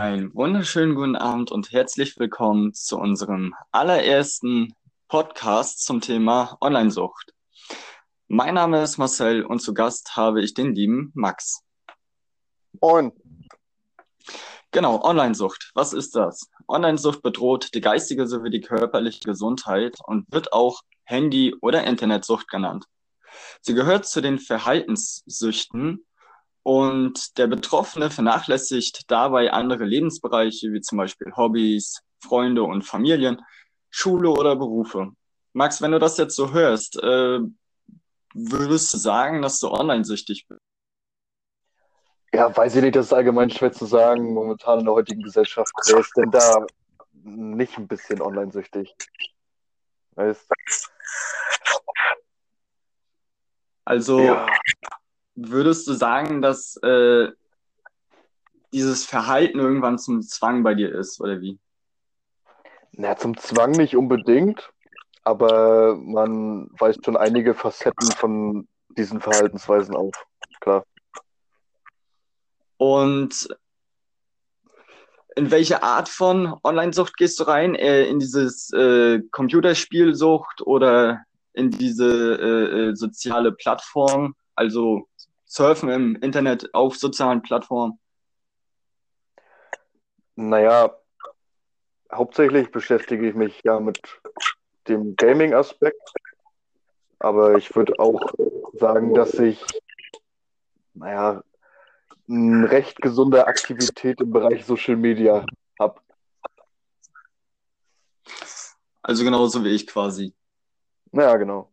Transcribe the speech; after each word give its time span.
Einen 0.00 0.34
wunderschönen 0.34 0.94
guten 0.94 1.14
Abend 1.14 1.52
und 1.52 1.72
herzlich 1.72 2.18
willkommen 2.18 2.72
zu 2.72 2.96
unserem 2.96 3.54
allerersten 3.70 4.74
Podcast 5.08 5.84
zum 5.84 6.00
Thema 6.00 6.56
Onlinesucht. 6.62 7.34
Mein 8.26 8.54
Name 8.54 8.82
ist 8.82 8.96
Marcel 8.96 9.44
und 9.44 9.60
zu 9.60 9.74
Gast 9.74 10.16
habe 10.16 10.40
ich 10.40 10.54
den 10.54 10.74
lieben 10.74 11.10
Max. 11.12 11.60
Moin. 12.80 13.12
Genau, 14.70 15.04
Onlinesucht. 15.04 15.70
Was 15.74 15.92
ist 15.92 16.16
das? 16.16 16.48
Onlinesucht 16.66 17.20
bedroht 17.20 17.74
die 17.74 17.82
geistige 17.82 18.26
sowie 18.26 18.48
die 18.48 18.62
körperliche 18.62 19.20
Gesundheit 19.20 19.98
und 20.04 20.24
wird 20.32 20.54
auch 20.54 20.80
Handy- 21.04 21.54
oder 21.60 21.84
Internetsucht 21.84 22.48
genannt. 22.48 22.86
Sie 23.60 23.74
gehört 23.74 24.06
zu 24.06 24.22
den 24.22 24.38
Verhaltenssüchten 24.38 26.06
und 26.70 27.36
der 27.36 27.48
Betroffene 27.48 28.10
vernachlässigt 28.10 29.10
dabei 29.10 29.52
andere 29.52 29.82
Lebensbereiche, 29.84 30.72
wie 30.72 30.80
zum 30.80 30.98
Beispiel 30.98 31.32
Hobbys, 31.34 32.00
Freunde 32.22 32.62
und 32.62 32.82
Familien, 32.82 33.42
Schule 33.90 34.30
oder 34.30 34.54
Berufe. 34.54 35.10
Max, 35.52 35.82
wenn 35.82 35.90
du 35.90 35.98
das 35.98 36.16
jetzt 36.16 36.36
so 36.36 36.52
hörst, 36.52 36.94
äh, 37.02 37.40
würdest 38.34 38.94
du 38.94 38.98
sagen, 38.98 39.42
dass 39.42 39.58
du 39.58 39.68
online-süchtig 39.68 40.46
bist? 40.46 40.60
Ja, 42.32 42.56
weiß 42.56 42.76
ich 42.76 42.82
nicht, 42.82 42.94
das 42.94 43.06
ist 43.06 43.14
allgemein 43.14 43.50
schwer 43.50 43.72
zu 43.72 43.86
sagen, 43.86 44.32
momentan 44.32 44.78
in 44.78 44.84
der 44.84 44.94
heutigen 44.94 45.22
Gesellschaft. 45.24 45.72
Wer 45.86 45.98
ist 45.98 46.16
denn 46.16 46.30
da 46.30 46.64
nicht 47.24 47.76
ein 47.78 47.88
bisschen 47.88 48.22
online-süchtig? 48.22 48.94
Weißt 50.14 50.48
Also 53.84 54.20
Ja. 54.20 54.46
Würdest 55.48 55.86
du 55.88 55.92
sagen, 55.92 56.42
dass 56.42 56.76
äh, 56.82 57.28
dieses 58.72 59.04
Verhalten 59.04 59.58
irgendwann 59.58 59.98
zum 59.98 60.22
Zwang 60.22 60.62
bei 60.62 60.74
dir 60.74 60.94
ist, 60.94 61.20
oder 61.20 61.40
wie? 61.40 61.58
Na, 62.92 63.16
zum 63.16 63.36
Zwang 63.36 63.72
nicht 63.72 63.96
unbedingt, 63.96 64.72
aber 65.24 65.96
man 65.96 66.68
weist 66.78 67.04
schon 67.04 67.16
einige 67.16 67.54
Facetten 67.54 68.10
von 68.12 68.68
diesen 68.90 69.20
Verhaltensweisen 69.20 69.94
auf. 69.94 70.14
Klar. 70.60 70.84
Und 72.76 73.48
in 75.36 75.50
welche 75.50 75.82
Art 75.82 76.08
von 76.08 76.58
Online-Sucht 76.64 77.16
gehst 77.16 77.38
du 77.40 77.44
rein? 77.44 77.74
Äh, 77.74 78.04
in 78.06 78.18
dieses 78.18 78.72
äh, 78.72 79.20
Computerspielsucht 79.30 80.62
oder 80.62 81.24
in 81.52 81.70
diese 81.70 82.38
äh, 82.40 82.88
äh, 82.90 82.94
soziale 82.94 83.52
Plattform, 83.52 84.34
also 84.54 85.06
Surfen 85.50 85.88
im 85.88 86.14
Internet 86.14 86.72
auf 86.74 86.96
sozialen 86.96 87.42
Plattformen? 87.42 87.98
Naja, 90.36 90.96
hauptsächlich 92.12 92.70
beschäftige 92.70 93.28
ich 93.28 93.34
mich 93.34 93.60
ja 93.64 93.80
mit 93.80 94.00
dem 94.86 95.16
Gaming-Aspekt, 95.16 96.12
aber 97.18 97.56
ich 97.56 97.74
würde 97.74 97.98
auch 97.98 98.32
sagen, 98.74 99.12
dass 99.12 99.34
ich, 99.34 99.60
naja, 100.94 101.42
eine 102.28 102.70
recht 102.70 103.02
gesunde 103.02 103.48
Aktivität 103.48 104.20
im 104.20 104.30
Bereich 104.30 104.64
Social 104.64 104.96
Media 104.96 105.44
habe. 105.80 106.00
Also 109.02 109.24
genauso 109.24 109.64
wie 109.64 109.70
ich 109.70 109.88
quasi. 109.88 110.32
Naja, 111.10 111.36
genau. 111.36 111.72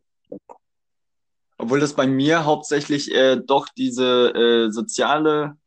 Obwohl 1.57 1.79
das 1.79 1.93
bei 1.93 2.07
mir 2.07 2.45
hauptsächlich 2.45 3.13
äh, 3.13 3.37
doch 3.37 3.67
diese 3.75 4.33
äh, 4.33 4.71
soziale, 4.71 5.57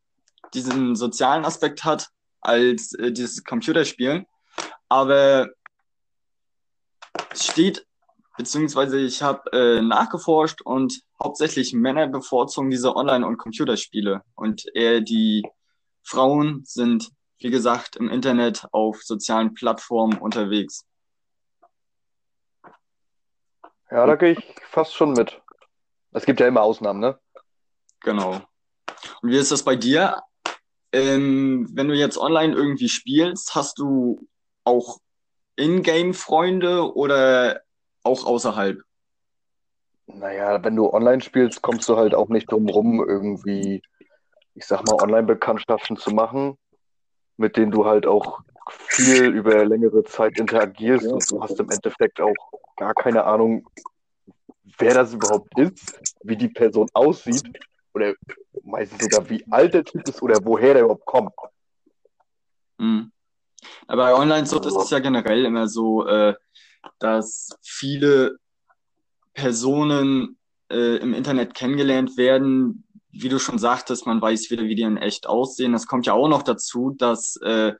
diesen 0.54 0.94
sozialen 0.94 1.44
Aspekt 1.44 1.84
hat, 1.84 2.10
als 2.40 2.94
äh, 2.94 3.12
dieses 3.12 3.44
Computerspielen. 3.44 4.26
Aber 4.88 5.50
es 7.32 7.46
steht, 7.46 7.86
beziehungsweise 8.36 8.98
ich 8.98 9.22
habe 9.22 9.50
äh, 9.52 9.82
nachgeforscht 9.82 10.62
und 10.62 11.02
hauptsächlich 11.22 11.72
Männer 11.72 12.06
bevorzugen 12.08 12.70
diese 12.70 12.96
Online- 12.96 13.26
und 13.26 13.36
Computerspiele. 13.36 14.22
Und 14.34 14.64
eher 14.74 15.00
die 15.00 15.44
Frauen 16.02 16.62
sind, 16.64 17.10
wie 17.38 17.50
gesagt, 17.50 17.96
im 17.96 18.08
Internet 18.08 18.66
auf 18.72 19.02
sozialen 19.02 19.54
Plattformen 19.54 20.18
unterwegs. 20.18 20.84
Ja, 23.90 24.06
da 24.06 24.14
gehe 24.14 24.32
ich 24.32 24.54
fast 24.70 24.94
schon 24.94 25.12
mit. 25.12 25.40
Es 26.12 26.24
gibt 26.26 26.40
ja 26.40 26.48
immer 26.48 26.62
Ausnahmen, 26.62 27.00
ne? 27.00 27.18
Genau. 28.00 28.40
Und 29.22 29.30
wie 29.30 29.36
ist 29.36 29.52
das 29.52 29.62
bei 29.62 29.76
dir? 29.76 30.22
Ähm, 30.92 31.68
wenn 31.72 31.88
du 31.88 31.94
jetzt 31.94 32.18
online 32.18 32.54
irgendwie 32.54 32.88
spielst, 32.88 33.54
hast 33.54 33.78
du 33.78 34.26
auch 34.64 34.98
Ingame-Freunde 35.56 36.94
oder 36.94 37.60
auch 38.02 38.26
außerhalb? 38.26 38.82
Naja, 40.06 40.62
wenn 40.64 40.74
du 40.74 40.92
online 40.92 41.20
spielst, 41.20 41.62
kommst 41.62 41.88
du 41.88 41.96
halt 41.96 42.14
auch 42.14 42.28
nicht 42.28 42.50
drum 42.50 42.68
rum, 42.68 43.04
irgendwie, 43.06 43.82
ich 44.54 44.66
sag 44.66 44.84
mal, 44.84 45.00
Online-Bekanntschaften 45.00 45.96
zu 45.96 46.10
machen, 46.10 46.58
mit 47.36 47.56
denen 47.56 47.70
du 47.70 47.86
halt 47.86 48.06
auch 48.06 48.40
viel 48.68 49.26
über 49.26 49.64
längere 49.64 50.02
Zeit 50.04 50.38
interagierst 50.38 51.06
und 51.06 51.30
du 51.30 51.42
hast 51.42 51.58
im 51.60 51.70
Endeffekt 51.70 52.20
auch 52.20 52.34
gar 52.76 52.94
keine 52.94 53.24
Ahnung, 53.24 53.68
wer 54.78 54.94
das 54.94 55.14
überhaupt 55.14 55.58
ist, 55.58 56.00
wie 56.22 56.36
die 56.36 56.48
Person 56.48 56.88
aussieht 56.92 57.42
oder 57.94 58.14
meistens 58.62 59.04
sogar 59.04 59.28
wie 59.28 59.44
alt 59.50 59.74
der 59.74 59.84
Typ 59.84 60.08
ist 60.08 60.22
oder 60.22 60.38
woher 60.44 60.74
der 60.74 60.84
überhaupt 60.84 61.06
kommt. 61.06 61.32
Mhm. 62.78 63.12
Aber 63.86 64.04
bei 64.04 64.14
Online-Sucht 64.14 64.66
ist 64.66 64.76
es 64.76 64.90
ja 64.90 65.00
generell 65.00 65.44
immer 65.44 65.68
so, 65.68 66.06
äh, 66.06 66.34
dass 66.98 67.50
viele 67.62 68.38
Personen 69.34 70.38
äh, 70.70 70.96
im 70.96 71.12
Internet 71.14 71.54
kennengelernt 71.54 72.16
werden. 72.16 72.84
Wie 73.10 73.28
du 73.28 73.38
schon 73.38 73.58
sagtest, 73.58 74.06
man 74.06 74.22
weiß 74.22 74.50
wieder, 74.50 74.64
wie 74.64 74.74
die 74.74 74.82
in 74.82 74.96
echt 74.96 75.26
aussehen. 75.26 75.72
Das 75.72 75.86
kommt 75.86 76.06
ja 76.06 76.12
auch 76.12 76.28
noch 76.28 76.42
dazu, 76.42 76.94
dass 76.96 77.36
äh, 77.42 77.74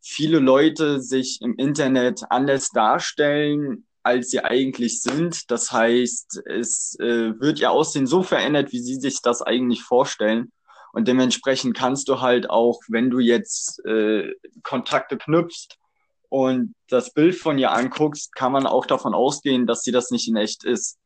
viele 0.00 0.38
Leute 0.38 1.00
sich 1.00 1.40
im 1.42 1.56
Internet 1.56 2.22
anders 2.30 2.70
darstellen, 2.70 3.85
als 4.06 4.30
sie 4.30 4.44
eigentlich 4.44 5.02
sind. 5.02 5.50
Das 5.50 5.72
heißt, 5.72 6.42
es 6.46 6.96
äh, 7.00 7.38
wird 7.40 7.58
ihr 7.58 7.72
Aussehen 7.72 8.06
so 8.06 8.22
verändert, 8.22 8.70
wie 8.70 8.78
sie 8.78 8.94
sich 8.94 9.20
das 9.20 9.42
eigentlich 9.42 9.82
vorstellen. 9.82 10.52
Und 10.92 11.08
dementsprechend 11.08 11.76
kannst 11.76 12.08
du 12.08 12.20
halt 12.20 12.48
auch, 12.48 12.80
wenn 12.88 13.10
du 13.10 13.18
jetzt 13.18 13.84
äh, 13.84 14.32
Kontakte 14.62 15.18
knüpfst 15.18 15.76
und 16.28 16.74
das 16.88 17.12
Bild 17.12 17.34
von 17.34 17.58
ihr 17.58 17.72
anguckst, 17.72 18.32
kann 18.34 18.52
man 18.52 18.66
auch 18.66 18.86
davon 18.86 19.12
ausgehen, 19.12 19.66
dass 19.66 19.82
sie 19.82 19.92
das 19.92 20.12
nicht 20.12 20.28
in 20.28 20.36
echt 20.36 20.64
ist. 20.64 20.98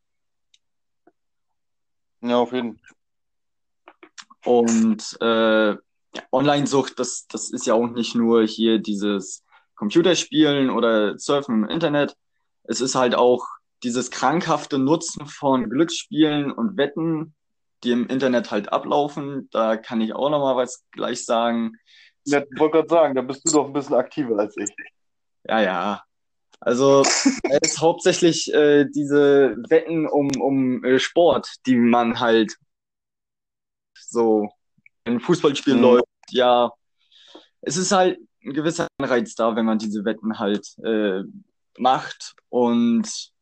Ja, 2.21 2.37
auf 2.37 2.53
jeden 2.53 2.77
Fall. 2.77 2.97
Und 4.45 5.21
äh, 5.23 5.77
Online-Sucht, 6.33 6.99
das, 6.99 7.27
das 7.29 7.51
ist 7.51 7.67
ja 7.67 7.73
auch 7.73 7.89
nicht 7.89 8.15
nur 8.15 8.47
hier 8.47 8.79
dieses 8.79 9.43
Computerspielen 9.75 10.69
oder 10.69 11.19
Surfen 11.19 11.65
im 11.65 11.71
Internet. 11.71 12.15
Es 12.71 12.81
ist 12.81 12.95
halt 12.95 13.17
auch 13.17 13.45
dieses 13.83 14.13
krankhafte 14.13 14.79
Nutzen 14.79 15.27
von 15.27 15.69
Glücksspielen 15.69 16.53
und 16.53 16.77
Wetten, 16.77 17.35
die 17.83 17.91
im 17.91 18.07
Internet 18.07 18.53
halt 18.53 18.73
ablaufen. 18.73 19.49
Da 19.51 19.77
kann 19.77 20.01
ich 20.01 20.13
auch 20.15 20.31
noch 20.31 20.39
mal 20.39 20.55
was 20.55 20.85
gleich 20.93 21.25
sagen. 21.25 21.73
Ja, 22.25 22.41
ich 22.49 22.61
wollte 22.61 22.77
gerade 22.77 22.89
sagen, 22.89 23.15
da 23.17 23.23
bist 23.23 23.45
du 23.45 23.51
doch 23.53 23.67
ein 23.67 23.73
bisschen 23.73 23.97
aktiver 23.97 24.39
als 24.39 24.57
ich. 24.57 24.71
Ja, 25.49 25.61
ja. 25.61 26.03
Also 26.61 27.01
es 27.01 27.41
ist 27.63 27.81
hauptsächlich 27.81 28.53
äh, 28.55 28.85
diese 28.85 29.57
Wetten 29.69 30.07
um, 30.07 30.29
um 30.41 30.85
äh, 30.85 31.01
Sport, 31.01 31.49
die 31.67 31.75
man 31.75 32.21
halt 32.21 32.55
so 33.99 34.49
ein 35.05 35.19
Fußballspiel 35.19 35.75
Mhm. 35.75 35.83
läuft. 35.83 36.05
Ja, 36.29 36.71
es 37.63 37.77
ist 37.77 37.91
halt 37.91 38.21
ein 38.45 38.53
gewisser 38.53 38.87
Anreiz 38.99 39.35
da, 39.35 39.57
wenn 39.57 39.67
man 39.67 39.79
diese 39.79 40.05
Wetten 40.05 40.39
halt 40.39 40.67
äh, 40.85 41.23
macht 41.79 42.35
und 42.49 43.33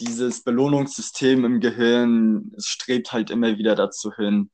dieses 0.00 0.42
Belohnungssystem 0.42 1.44
im 1.44 1.60
Gehirn, 1.60 2.52
strebt 2.58 3.12
halt 3.12 3.30
immer 3.30 3.58
wieder 3.58 3.74
dazu 3.74 4.12
hin, 4.12 4.50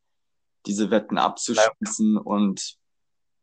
diese 0.67 0.91
Wetten 0.91 1.19
abzuschließen 1.19 2.19
und 2.19 2.77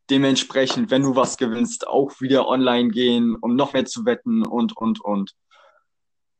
dementsprechend, 0.09 0.91
wenn 0.91 1.01
du 1.01 1.15
was 1.15 1.37
gewinnst, 1.37 1.87
auch 1.87 2.21
wieder 2.21 2.47
online 2.47 2.89
gehen, 2.89 3.35
um 3.35 3.55
noch 3.55 3.73
mehr 3.73 3.85
zu 3.85 4.05
wetten 4.05 4.45
und, 4.45 4.77
und, 4.77 5.01
und. 5.01 5.33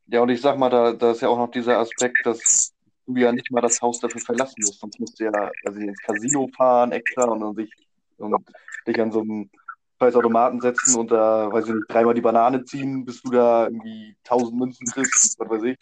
Ja, 0.06 0.22
und 0.22 0.30
ich 0.30 0.40
sag 0.40 0.58
mal, 0.58 0.70
da, 0.70 0.92
da 0.92 1.10
ist 1.10 1.20
ja 1.20 1.28
auch 1.28 1.38
noch 1.38 1.50
dieser 1.50 1.78
Aspekt, 1.78 2.24
dass 2.24 2.72
du 3.06 3.16
ja 3.16 3.32
nicht 3.32 3.50
mal 3.50 3.60
das 3.60 3.82
Haus 3.82 4.00
dafür 4.00 4.20
verlassen 4.20 4.62
musst. 4.64 4.80
Sonst 4.80 4.98
musst 5.00 5.20
du 5.20 5.24
ja 5.24 5.50
also 5.64 5.80
ins 5.80 5.98
Casino 6.00 6.48
fahren 6.56 6.92
extra 6.92 7.24
und, 7.24 7.40
dann 7.40 7.54
sich, 7.54 7.70
und 8.16 8.34
dich 8.86 9.00
an 9.00 9.12
so 9.12 9.20
einen 9.20 9.50
scheiß 9.98 10.14
Automaten 10.14 10.60
setzen 10.60 10.96
und 10.98 11.10
da, 11.10 11.52
weiß 11.52 11.66
ich 11.66 11.74
nicht, 11.74 11.86
dreimal 11.88 12.14
die 12.14 12.20
Banane 12.20 12.64
ziehen, 12.64 13.04
bis 13.04 13.22
du 13.22 13.30
da 13.30 13.64
irgendwie 13.64 14.16
tausend 14.24 14.58
Münzen 14.58 14.86
kriegst, 14.86 15.38
was 15.38 15.48
weiß 15.48 15.62
ich. 15.64 15.78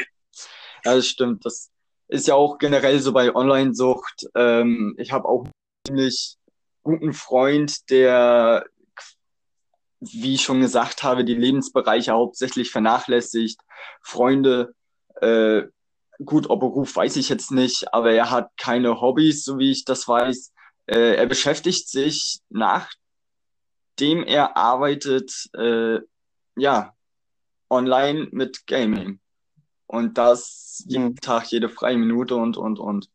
Ja, 0.84 0.94
das 0.94 1.06
stimmt. 1.06 1.44
Das 1.44 1.70
ist 2.08 2.26
ja 2.26 2.34
auch 2.34 2.58
generell 2.58 3.00
so 3.00 3.12
bei 3.12 3.34
Online-Sucht. 3.34 4.28
Ähm, 4.34 4.94
ich 4.98 5.12
habe 5.12 5.28
auch 5.28 5.46
ziemlich 5.86 6.36
guten 6.82 7.12
Freund, 7.12 7.90
der, 7.90 8.64
wie 10.00 10.34
ich 10.34 10.42
schon 10.42 10.60
gesagt 10.60 11.02
habe, 11.02 11.24
die 11.24 11.34
Lebensbereiche 11.34 12.12
hauptsächlich 12.12 12.70
vernachlässigt. 12.70 13.60
Freunde, 14.02 14.74
äh, 15.20 15.62
gut, 16.24 16.48
ob 16.48 16.60
Beruf 16.60 16.94
weiß 16.94 17.16
ich 17.16 17.28
jetzt 17.28 17.50
nicht, 17.50 17.92
aber 17.92 18.12
er 18.12 18.30
hat 18.30 18.50
keine 18.56 19.00
Hobbys, 19.00 19.44
so 19.44 19.58
wie 19.58 19.72
ich 19.72 19.84
das 19.84 20.06
weiß. 20.06 20.52
Äh, 20.86 21.16
er 21.16 21.26
beschäftigt 21.26 21.88
sich 21.88 22.38
nachdem 23.96 24.24
er 24.24 24.56
arbeitet, 24.56 25.48
äh, 25.54 26.00
ja, 26.56 26.92
online 27.70 28.28
mit 28.30 28.66
Gaming. 28.66 29.20
Und 29.86 30.18
das 30.18 30.84
jeden 30.86 31.10
mhm. 31.10 31.16
Tag, 31.16 31.46
jede 31.46 31.68
freie 31.68 31.96
Minute 31.96 32.36
und, 32.36 32.58
und, 32.58 32.78
und. 32.78 33.08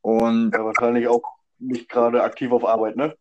Und. 0.00 0.52
Ja, 0.52 0.64
wahrscheinlich 0.64 1.06
auch 1.06 1.22
nicht 1.58 1.88
gerade 1.88 2.24
aktiv 2.24 2.50
auf 2.50 2.64
Arbeit, 2.64 2.96
ne? 2.96 3.16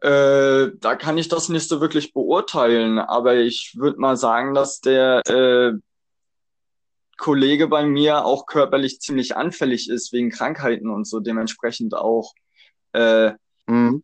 Äh, 0.00 0.72
da 0.78 0.96
kann 0.96 1.18
ich 1.18 1.28
das 1.28 1.48
nicht 1.48 1.68
so 1.68 1.80
wirklich 1.80 2.12
beurteilen, 2.12 2.98
aber 2.98 3.36
ich 3.36 3.74
würde 3.76 4.00
mal 4.00 4.16
sagen, 4.16 4.54
dass 4.54 4.80
der 4.80 5.20
äh, 5.26 5.72
Kollege 7.18 7.68
bei 7.68 7.84
mir 7.84 8.24
auch 8.24 8.46
körperlich 8.46 9.00
ziemlich 9.00 9.36
anfällig 9.36 9.88
ist 9.90 10.12
wegen 10.12 10.30
Krankheiten 10.30 10.88
und 10.88 11.06
so, 11.06 11.20
dementsprechend 11.20 11.94
auch 11.94 12.32
äh, 12.94 13.32
mhm. 13.66 14.02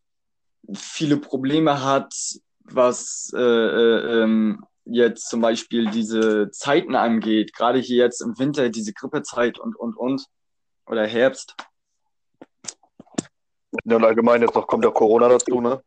viele 0.74 1.16
Probleme 1.16 1.82
hat, 1.82 2.12
was 2.64 3.32
äh, 3.34 3.40
äh, 3.40 4.22
ähm, 4.22 4.64
jetzt 4.84 5.28
zum 5.28 5.40
Beispiel 5.40 5.90
diese 5.90 6.50
Zeiten 6.50 6.94
angeht, 6.94 7.54
gerade 7.54 7.78
hier 7.78 8.04
jetzt 8.04 8.20
im 8.20 8.38
Winter, 8.38 8.68
diese 8.68 8.92
Grippezeit 8.92 9.58
und, 9.58 9.76
und, 9.76 9.96
und, 9.96 10.24
oder 10.86 11.06
Herbst. 11.06 11.54
Ja, 13.84 13.96
und 13.96 14.04
allgemein 14.04 14.42
jetzt 14.42 14.54
noch 14.54 14.66
kommt 14.66 14.84
ja 14.84 14.90
Corona 14.90 15.28
dazu, 15.28 15.60
ne? 15.60 15.82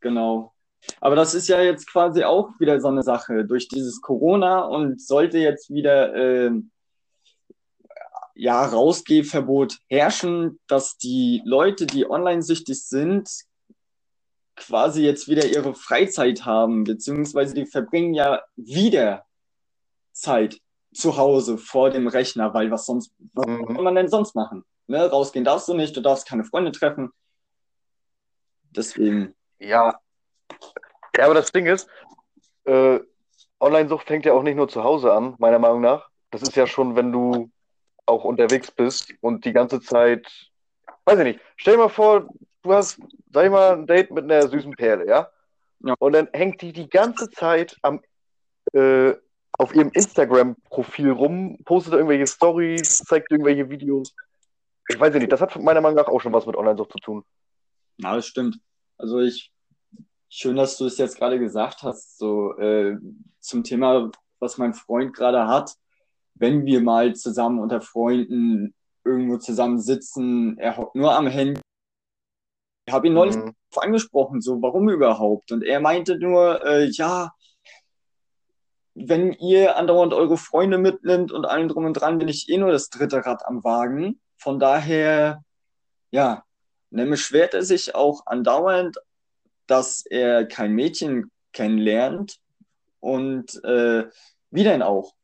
Genau. 0.00 0.52
Aber 1.00 1.16
das 1.16 1.34
ist 1.34 1.48
ja 1.48 1.60
jetzt 1.60 1.90
quasi 1.90 2.24
auch 2.24 2.50
wieder 2.58 2.80
so 2.80 2.88
eine 2.88 3.02
Sache 3.02 3.44
durch 3.44 3.68
dieses 3.68 4.00
Corona 4.00 4.64
und 4.64 5.00
sollte 5.00 5.38
jetzt 5.38 5.70
wieder 5.70 6.14
äh, 6.14 6.50
ja 8.36 8.64
Rausgehverbot 8.64 9.78
herrschen, 9.88 10.60
dass 10.66 10.98
die 10.98 11.42
Leute, 11.44 11.86
die 11.86 12.08
online 12.08 12.42
süchtig 12.42 12.84
sind, 12.84 13.28
quasi 14.56 15.02
jetzt 15.02 15.28
wieder 15.28 15.46
ihre 15.46 15.74
Freizeit 15.74 16.44
haben, 16.44 16.84
beziehungsweise 16.84 17.54
die 17.54 17.66
verbringen 17.66 18.14
ja 18.14 18.42
wieder 18.56 19.24
Zeit 20.12 20.60
zu 20.94 21.16
Hause 21.16 21.58
vor 21.58 21.90
dem 21.90 22.08
Rechner, 22.08 22.54
weil 22.54 22.70
was 22.70 22.86
sonst, 22.86 23.12
was 23.32 23.46
mhm. 23.46 23.66
kann 23.66 23.84
man 23.84 23.94
denn 23.94 24.08
sonst 24.08 24.34
machen? 24.34 24.64
Ne? 24.86 25.10
Rausgehen 25.10 25.44
darfst 25.44 25.68
du 25.68 25.74
nicht, 25.74 25.96
du 25.96 26.00
darfst 26.00 26.26
keine 26.26 26.44
Freunde 26.44 26.72
treffen. 26.72 27.10
Deswegen. 28.70 29.34
Ja. 29.58 29.98
Ja, 31.16 31.24
aber 31.24 31.34
das 31.34 31.52
Ding 31.52 31.66
ist, 31.66 31.88
äh, 32.64 33.00
Online-Sucht 33.60 34.06
fängt 34.06 34.26
ja 34.26 34.34
auch 34.34 34.42
nicht 34.42 34.56
nur 34.56 34.68
zu 34.68 34.84
Hause 34.84 35.12
an, 35.12 35.34
meiner 35.38 35.58
Meinung 35.58 35.80
nach. 35.80 36.08
Das 36.30 36.42
ist 36.42 36.56
ja 36.56 36.66
schon, 36.66 36.96
wenn 36.96 37.12
du 37.12 37.50
auch 38.06 38.24
unterwegs 38.24 38.70
bist 38.70 39.12
und 39.20 39.44
die 39.44 39.52
ganze 39.52 39.80
Zeit, 39.80 40.26
weiß 41.04 41.18
ich 41.18 41.24
nicht, 41.24 41.40
stell 41.56 41.74
dir 41.74 41.82
mal 41.84 41.88
vor, 41.88 42.28
du 42.62 42.72
hast, 42.72 43.00
sag 43.32 43.44
ich 43.44 43.50
mal, 43.50 43.72
ein 43.72 43.86
Date 43.86 44.10
mit 44.10 44.24
einer 44.24 44.48
süßen 44.48 44.72
Perle, 44.72 45.06
ja? 45.06 45.30
ja. 45.80 45.94
Und 45.98 46.12
dann 46.12 46.28
hängt 46.32 46.62
die 46.62 46.72
die 46.72 46.88
ganze 46.88 47.30
Zeit 47.30 47.76
am, 47.82 48.00
äh, 48.72 49.14
auf 49.52 49.74
ihrem 49.74 49.90
Instagram-Profil 49.90 51.10
rum, 51.10 51.58
postet 51.64 51.94
irgendwelche 51.94 52.26
Stories, 52.26 52.98
zeigt 52.98 53.30
irgendwelche 53.30 53.68
Videos. 53.68 54.14
Ich 54.88 55.00
weiß 55.00 55.14
nicht, 55.14 55.32
das 55.32 55.40
hat 55.40 55.60
meiner 55.60 55.80
Meinung 55.80 55.96
nach 55.96 56.08
auch 56.08 56.20
schon 56.20 56.32
was 56.32 56.46
mit 56.46 56.56
Online-Sucht 56.56 56.92
zu 56.92 56.98
tun. 56.98 57.24
Ja, 57.98 58.14
das 58.14 58.26
stimmt. 58.26 58.60
Also 58.98 59.20
ich, 59.20 59.52
schön, 60.28 60.56
dass 60.56 60.76
du 60.76 60.86
es 60.86 60.98
jetzt 60.98 61.18
gerade 61.18 61.38
gesagt 61.38 61.82
hast, 61.82 62.18
so 62.18 62.56
äh, 62.58 62.96
zum 63.40 63.64
Thema, 63.64 64.10
was 64.38 64.58
mein 64.58 64.74
Freund 64.74 65.14
gerade 65.14 65.46
hat. 65.46 65.74
Wenn 66.38 66.66
wir 66.66 66.80
mal 66.80 67.14
zusammen 67.14 67.58
unter 67.58 67.80
Freunden 67.80 68.74
irgendwo 69.04 69.38
zusammen 69.38 69.80
sitzen, 69.80 70.58
er 70.58 70.76
hockt 70.76 70.94
nur 70.94 71.14
am 71.14 71.26
Handy, 71.26 71.60
ich 72.86 72.94
habe 72.94 73.08
ihn 73.08 73.14
neulich 73.14 73.36
mhm. 73.36 73.54
angesprochen, 73.74 74.40
so 74.40 74.62
warum 74.62 74.88
überhaupt? 74.88 75.50
Und 75.50 75.64
er 75.64 75.80
meinte 75.80 76.18
nur, 76.18 76.64
äh, 76.64 76.84
ja, 76.86 77.32
wenn 78.94 79.32
ihr 79.32 79.76
andauernd 79.76 80.14
eure 80.14 80.38
Freunde 80.38 80.78
mitnimmt 80.78 81.32
und 81.32 81.44
allen 81.44 81.68
drum 81.68 81.84
und 81.84 81.94
dran, 81.94 82.18
bin 82.18 82.28
ich 82.28 82.48
eh 82.48 82.56
nur 82.56 82.70
das 82.70 82.88
dritte 82.88 83.26
Rad 83.26 83.44
am 83.44 83.64
Wagen. 83.64 84.20
Von 84.38 84.60
daher, 84.60 85.42
ja, 86.10 86.44
nämlich 86.90 87.20
schwert 87.22 87.54
er 87.54 87.62
sich 87.62 87.94
auch 87.94 88.24
andauernd, 88.26 88.98
dass 89.66 90.06
er 90.06 90.46
kein 90.46 90.72
Mädchen 90.72 91.32
kennenlernt 91.52 92.38
und 93.00 93.62
äh, 93.64 94.08
wie 94.50 94.62
denn 94.62 94.82
auch? 94.82 95.15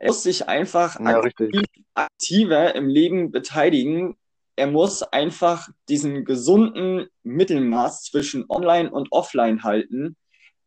Er 0.00 0.08
muss 0.08 0.22
sich 0.22 0.48
einfach 0.48 0.98
ja, 0.98 1.20
aktiv, 1.20 1.62
aktiver 1.94 2.74
im 2.74 2.88
Leben 2.88 3.30
beteiligen, 3.30 4.16
er 4.56 4.66
muss 4.66 5.02
einfach 5.02 5.68
diesen 5.88 6.24
gesunden 6.24 7.08
Mittelmaß 7.22 8.04
zwischen 8.04 8.44
Online 8.48 8.90
und 8.90 9.12
Offline 9.12 9.62
halten, 9.62 10.16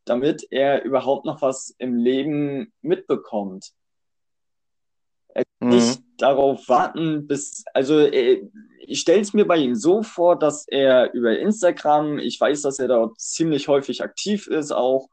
damit 0.06 0.48
er 0.52 0.84
überhaupt 0.84 1.26
noch 1.26 1.42
was 1.42 1.76
im 1.78 1.96
Leben 1.98 2.74
mitbekommt. 2.82 3.72
Er 5.30 5.44
kann 5.60 5.70
mhm. 5.70 5.76
nicht 5.76 6.02
darauf 6.18 6.70
warten, 6.70 7.28
bis, 7.28 7.64
also 7.74 8.00
äh, 8.00 8.48
ich 8.80 9.00
stelle 9.00 9.22
es 9.22 9.34
mir 9.34 9.46
bei 9.46 9.58
ihm 9.58 9.76
so 9.76 10.04
vor, 10.04 10.38
dass 10.38 10.68
er 10.68 11.14
über 11.14 11.38
Instagram, 11.40 12.20
ich 12.20 12.40
weiß, 12.40 12.62
dass 12.62 12.80
er 12.80 12.88
dort 12.88 13.20
ziemlich 13.20 13.68
häufig 13.68 14.04
aktiv 14.04 14.48
ist, 14.48 14.72
auch 14.72 15.10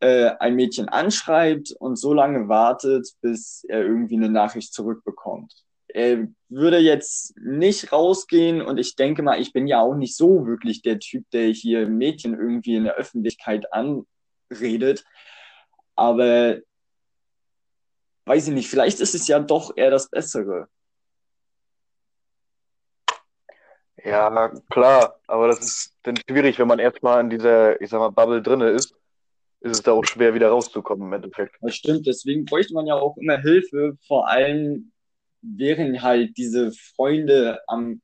äh, 0.00 0.30
ein 0.38 0.54
Mädchen 0.54 0.88
anschreibt 0.88 1.72
und 1.78 1.96
so 1.96 2.12
lange 2.12 2.48
wartet, 2.48 3.08
bis 3.20 3.64
er 3.68 3.82
irgendwie 3.82 4.16
eine 4.16 4.28
Nachricht 4.28 4.72
zurückbekommt 4.72 5.52
er 5.96 6.28
würde 6.50 6.76
jetzt 6.76 7.34
nicht 7.38 7.90
rausgehen 7.90 8.60
und 8.60 8.76
ich 8.76 8.96
denke 8.96 9.22
mal, 9.22 9.40
ich 9.40 9.54
bin 9.54 9.66
ja 9.66 9.80
auch 9.80 9.94
nicht 9.94 10.14
so 10.14 10.46
wirklich 10.46 10.82
der 10.82 10.98
Typ, 10.98 11.24
der 11.30 11.48
hier 11.48 11.88
Mädchen 11.88 12.34
irgendwie 12.34 12.76
in 12.76 12.84
der 12.84 12.96
Öffentlichkeit 12.96 13.72
anredet. 13.72 15.04
Aber 15.94 16.58
weiß 18.26 18.48
ich 18.48 18.54
nicht, 18.54 18.68
vielleicht 18.68 19.00
ist 19.00 19.14
es 19.14 19.26
ja 19.26 19.38
doch 19.40 19.74
eher 19.74 19.90
das 19.90 20.10
Bessere. 20.10 20.68
Ja, 24.04 24.52
klar, 24.68 25.18
aber 25.26 25.48
das 25.48 25.60
ist 25.60 25.96
dann 26.02 26.18
schwierig, 26.28 26.58
wenn 26.58 26.68
man 26.68 26.78
erstmal 26.78 27.20
in 27.22 27.30
dieser, 27.30 27.80
ich 27.80 27.88
sag 27.88 28.00
mal, 28.00 28.10
Bubble 28.10 28.42
drin 28.42 28.60
ist, 28.60 28.94
ist 29.66 29.78
es 29.78 29.82
da 29.82 29.92
auch 29.92 30.04
schwer, 30.04 30.34
wieder 30.34 30.48
rauszukommen 30.48 31.08
im 31.08 31.12
Endeffekt. 31.12 31.56
Das 31.60 31.74
stimmt, 31.74 32.06
deswegen 32.06 32.44
bräuchte 32.44 32.74
man 32.74 32.86
ja 32.86 32.94
auch 32.94 33.16
immer 33.16 33.38
Hilfe, 33.38 33.96
vor 34.06 34.28
allem 34.28 34.92
wären 35.42 36.02
halt 36.02 36.36
diese 36.36 36.72
Freunde 36.72 37.60
am 37.66 38.00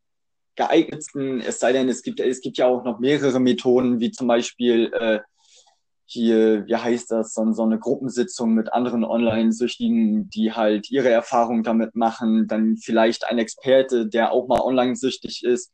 geeignetsten, 0.57 1.41
es 1.41 1.61
sei 1.61 1.73
denn, 1.73 1.89
es 1.89 2.03
gibt, 2.03 2.21
es 2.21 2.41
gibt 2.41 2.59
ja 2.59 2.67
auch 2.67 2.85
noch 2.85 2.99
mehrere 2.99 3.41
Methoden, 3.41 4.01
wie 4.01 4.11
zum 4.11 4.27
Beispiel 4.27 4.93
äh, 4.93 5.21
hier, 6.05 6.67
wie 6.67 6.77
heißt 6.77 7.11
das, 7.11 7.33
so, 7.33 7.53
so 7.53 7.63
eine 7.63 7.79
Gruppensitzung 7.79 8.53
mit 8.53 8.73
anderen 8.73 9.03
Online-Süchtigen, 9.05 10.29
die 10.29 10.53
halt 10.53 10.91
ihre 10.91 11.09
Erfahrung 11.09 11.63
damit 11.63 11.95
machen, 11.97 12.47
dann 12.49 12.77
vielleicht 12.77 13.25
ein 13.25 13.39
Experte, 13.39 14.07
der 14.07 14.33
auch 14.33 14.47
mal 14.47 14.61
online-süchtig 14.61 15.43
ist, 15.43 15.73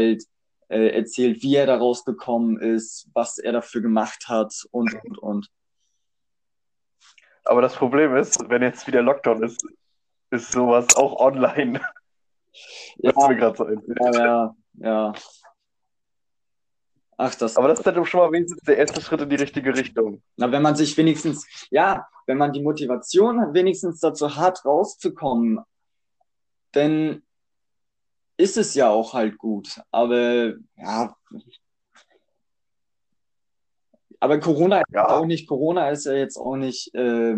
halt, 0.00 0.24
äh, 0.72 0.88
erzählt, 0.88 1.42
wie 1.42 1.54
er 1.56 1.66
daraus 1.66 2.04
gekommen 2.04 2.58
ist, 2.58 3.08
was 3.12 3.38
er 3.38 3.52
dafür 3.52 3.82
gemacht 3.82 4.28
hat 4.28 4.66
und, 4.70 4.94
und, 5.04 5.18
und. 5.18 5.48
Aber 7.44 7.60
das 7.60 7.74
Problem 7.74 8.16
ist, 8.16 8.48
wenn 8.48 8.62
jetzt 8.62 8.86
wieder 8.86 9.02
Lockdown 9.02 9.42
ist, 9.42 9.62
ist 10.30 10.50
sowas 10.50 10.96
auch 10.96 11.20
online. 11.20 11.80
Ja, 12.96 13.12
das 13.12 13.28
mir 13.28 13.36
gerade 13.36 13.56
so 13.56 13.68
ja, 13.68 14.12
ja, 14.12 14.56
ja. 14.74 15.12
Ach, 17.16 17.34
das. 17.34 17.56
Aber 17.56 17.68
das 17.68 17.78
ist 17.78 17.86
dann 17.86 18.04
schon 18.06 18.20
mal 18.20 18.32
wenigstens 18.32 18.62
der 18.62 18.78
erste 18.78 19.00
Schritt 19.00 19.20
in 19.20 19.28
die 19.28 19.36
richtige 19.36 19.74
Richtung. 19.76 20.22
Na, 20.36 20.50
wenn 20.50 20.62
man 20.62 20.76
sich 20.76 20.96
wenigstens, 20.96 21.46
ja, 21.70 22.06
wenn 22.26 22.38
man 22.38 22.52
die 22.52 22.62
Motivation 22.62 23.40
hat, 23.40 23.54
wenigstens 23.54 24.00
dazu 24.00 24.36
hat, 24.36 24.64
rauszukommen, 24.64 25.60
dann 26.72 27.22
ist 28.36 28.56
es 28.56 28.74
ja 28.74 28.90
auch 28.90 29.14
halt 29.14 29.38
gut. 29.38 29.80
Aber 29.90 30.54
ja. 30.76 31.16
Aber 34.20 34.38
Corona 34.38 34.82
ja. 34.92 35.08
auch 35.08 35.26
nicht, 35.26 35.48
Corona 35.48 35.90
ist 35.90 36.06
ja 36.06 36.12
jetzt 36.12 36.36
auch 36.36 36.56
nicht. 36.56 36.94
Äh, 36.94 37.36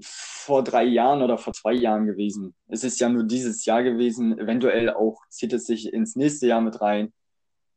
vor 0.00 0.62
drei 0.62 0.84
Jahren 0.84 1.22
oder 1.22 1.38
vor 1.38 1.52
zwei 1.52 1.72
Jahren 1.72 2.06
gewesen. 2.06 2.54
Es 2.68 2.84
ist 2.84 3.00
ja 3.00 3.08
nur 3.08 3.24
dieses 3.24 3.64
Jahr 3.64 3.82
gewesen. 3.82 4.38
Eventuell 4.38 4.90
auch 4.90 5.20
zieht 5.28 5.52
es 5.52 5.66
sich 5.66 5.92
ins 5.92 6.16
nächste 6.16 6.46
Jahr 6.46 6.60
mit 6.60 6.80
rein. 6.80 7.12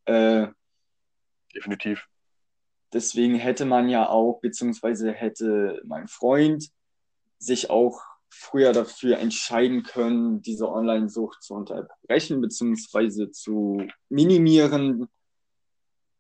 Äh, 0.06 0.48
Definitiv. 1.56 2.08
Deswegen 2.94 3.36
hätte 3.36 3.66
man 3.66 3.90
ja 3.90 4.10
auch, 4.10 4.40
beziehungsweise 4.42 5.12
hätte 5.12 5.82
mein 5.86 6.08
Freund 6.08 6.70
sich 7.38 7.70
auch 7.70 8.02
früher 8.30 8.74
dafür 8.74 9.18
entscheiden 9.18 9.84
können, 9.84 10.42
diese 10.42 10.70
Online-Sucht 10.70 11.44
zu 11.44 11.56
unterbrechen 11.56 12.42
bzw. 12.42 13.32
zu 13.32 13.86
minimieren 14.10 15.10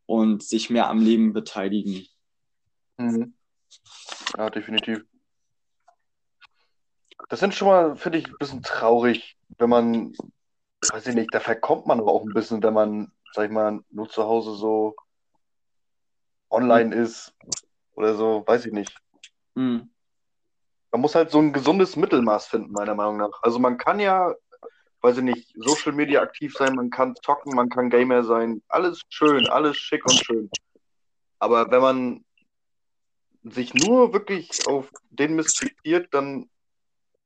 und 0.05 0.43
sich 0.43 0.69
mehr 0.69 0.89
am 0.89 0.99
Leben 0.99 1.33
beteiligen. 1.33 2.07
Mhm. 2.97 3.33
Ja, 4.37 4.49
definitiv. 4.49 5.05
Das 7.29 7.39
sind 7.39 7.53
schon 7.53 7.67
mal, 7.67 7.95
finde 7.95 8.17
ich, 8.17 8.27
ein 8.27 8.37
bisschen 8.39 8.63
traurig, 8.63 9.37
wenn 9.57 9.69
man, 9.69 10.13
weiß 10.91 11.07
ich 11.07 11.15
nicht, 11.15 11.33
da 11.33 11.39
verkommt 11.39 11.85
man 11.85 11.99
aber 11.99 12.11
auch 12.11 12.23
ein 12.23 12.33
bisschen, 12.33 12.63
wenn 12.63 12.73
man, 12.73 13.11
sag 13.33 13.45
ich 13.45 13.51
mal, 13.51 13.83
nur 13.91 14.09
zu 14.09 14.23
Hause 14.23 14.55
so 14.55 14.95
online 16.49 16.95
ist 16.95 17.33
oder 17.93 18.15
so, 18.15 18.43
weiß 18.47 18.65
ich 18.65 18.73
nicht. 18.73 18.99
Mhm. 19.53 19.91
Man 20.91 21.01
muss 21.01 21.15
halt 21.15 21.31
so 21.31 21.39
ein 21.39 21.53
gesundes 21.53 21.95
Mittelmaß 21.95 22.47
finden, 22.47 22.71
meiner 22.71 22.95
Meinung 22.95 23.17
nach. 23.17 23.41
Also 23.41 23.59
man 23.59 23.77
kann 23.77 23.99
ja, 23.99 24.33
weiß 25.01 25.17
ich 25.17 25.23
nicht, 25.23 25.53
Social 25.55 25.91
Media 25.91 26.21
aktiv 26.21 26.53
sein, 26.57 26.75
man 26.75 26.89
kann 26.89 27.15
zocken, 27.23 27.55
man 27.55 27.69
kann 27.69 27.89
Gamer 27.89 28.23
sein, 28.23 28.61
alles 28.67 29.01
schön, 29.09 29.47
alles 29.47 29.77
schick 29.77 30.05
und 30.05 30.23
schön. 30.25 30.49
Aber 31.37 31.69
wenn 31.71 31.81
man 31.81 32.25
sich 33.43 33.73
nur 33.73 34.13
wirklich 34.13 34.67
auf 34.67 34.89
den 35.09 35.35
Mist 35.35 35.59
fixiert, 35.59 36.13
dann 36.13 36.49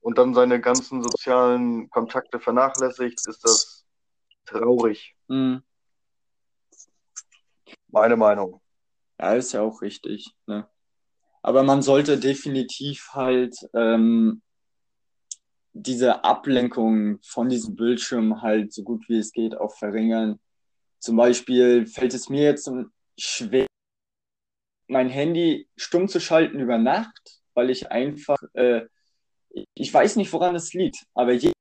und 0.01 0.17
dann 0.17 0.33
seine 0.33 0.59
ganzen 0.59 1.01
sozialen 1.01 1.89
Kontakte 1.89 2.39
vernachlässigt, 2.39 3.25
ist 3.25 3.43
das 3.45 3.85
traurig. 4.45 5.15
Mhm. 5.27 5.63
Meine 7.87 8.17
Meinung. 8.17 8.61
Ja, 9.19 9.33
ist 9.33 9.53
ja 9.53 9.61
auch 9.61 9.81
richtig. 9.81 10.35
Ne? 10.45 10.67
Aber 11.43 11.63
man 11.63 11.81
sollte 11.81 12.17
definitiv 12.17 13.09
halt 13.11 13.55
ähm, 13.73 14.41
diese 15.73 16.23
Ablenkung 16.23 17.19
von 17.21 17.49
diesem 17.49 17.75
Bildschirm 17.75 18.41
halt 18.41 18.73
so 18.73 18.83
gut 18.83 19.07
wie 19.07 19.17
es 19.17 19.31
geht 19.31 19.55
auch 19.55 19.75
verringern. 19.75 20.39
Zum 20.99 21.17
Beispiel 21.17 21.85
fällt 21.85 22.13
es 22.13 22.29
mir 22.29 22.43
jetzt 22.43 22.71
schwer, 23.19 23.67
mein 24.87 25.09
Handy 25.09 25.67
stumm 25.75 26.07
zu 26.07 26.19
schalten 26.19 26.59
über 26.59 26.77
Nacht, 26.77 27.41
weil 27.53 27.69
ich 27.69 27.91
einfach 27.91 28.41
äh, 28.53 28.87
ich 29.73 29.93
weiß 29.93 30.15
nicht, 30.15 30.33
woran 30.33 30.55
es 30.55 30.73
liegt, 30.73 31.05
aber 31.13 31.33
je 31.33 31.51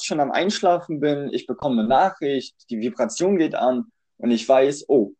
schon 0.00 0.20
am 0.20 0.30
Einschlafen 0.30 1.00
bin, 1.00 1.32
ich 1.32 1.46
bekomme 1.46 1.80
eine 1.80 1.88
Nachricht, 1.88 2.54
die 2.70 2.80
Vibration 2.80 3.38
geht 3.38 3.54
an 3.54 3.90
und 4.18 4.30
ich 4.30 4.48
weiß, 4.48 4.88
oh, 4.88 5.12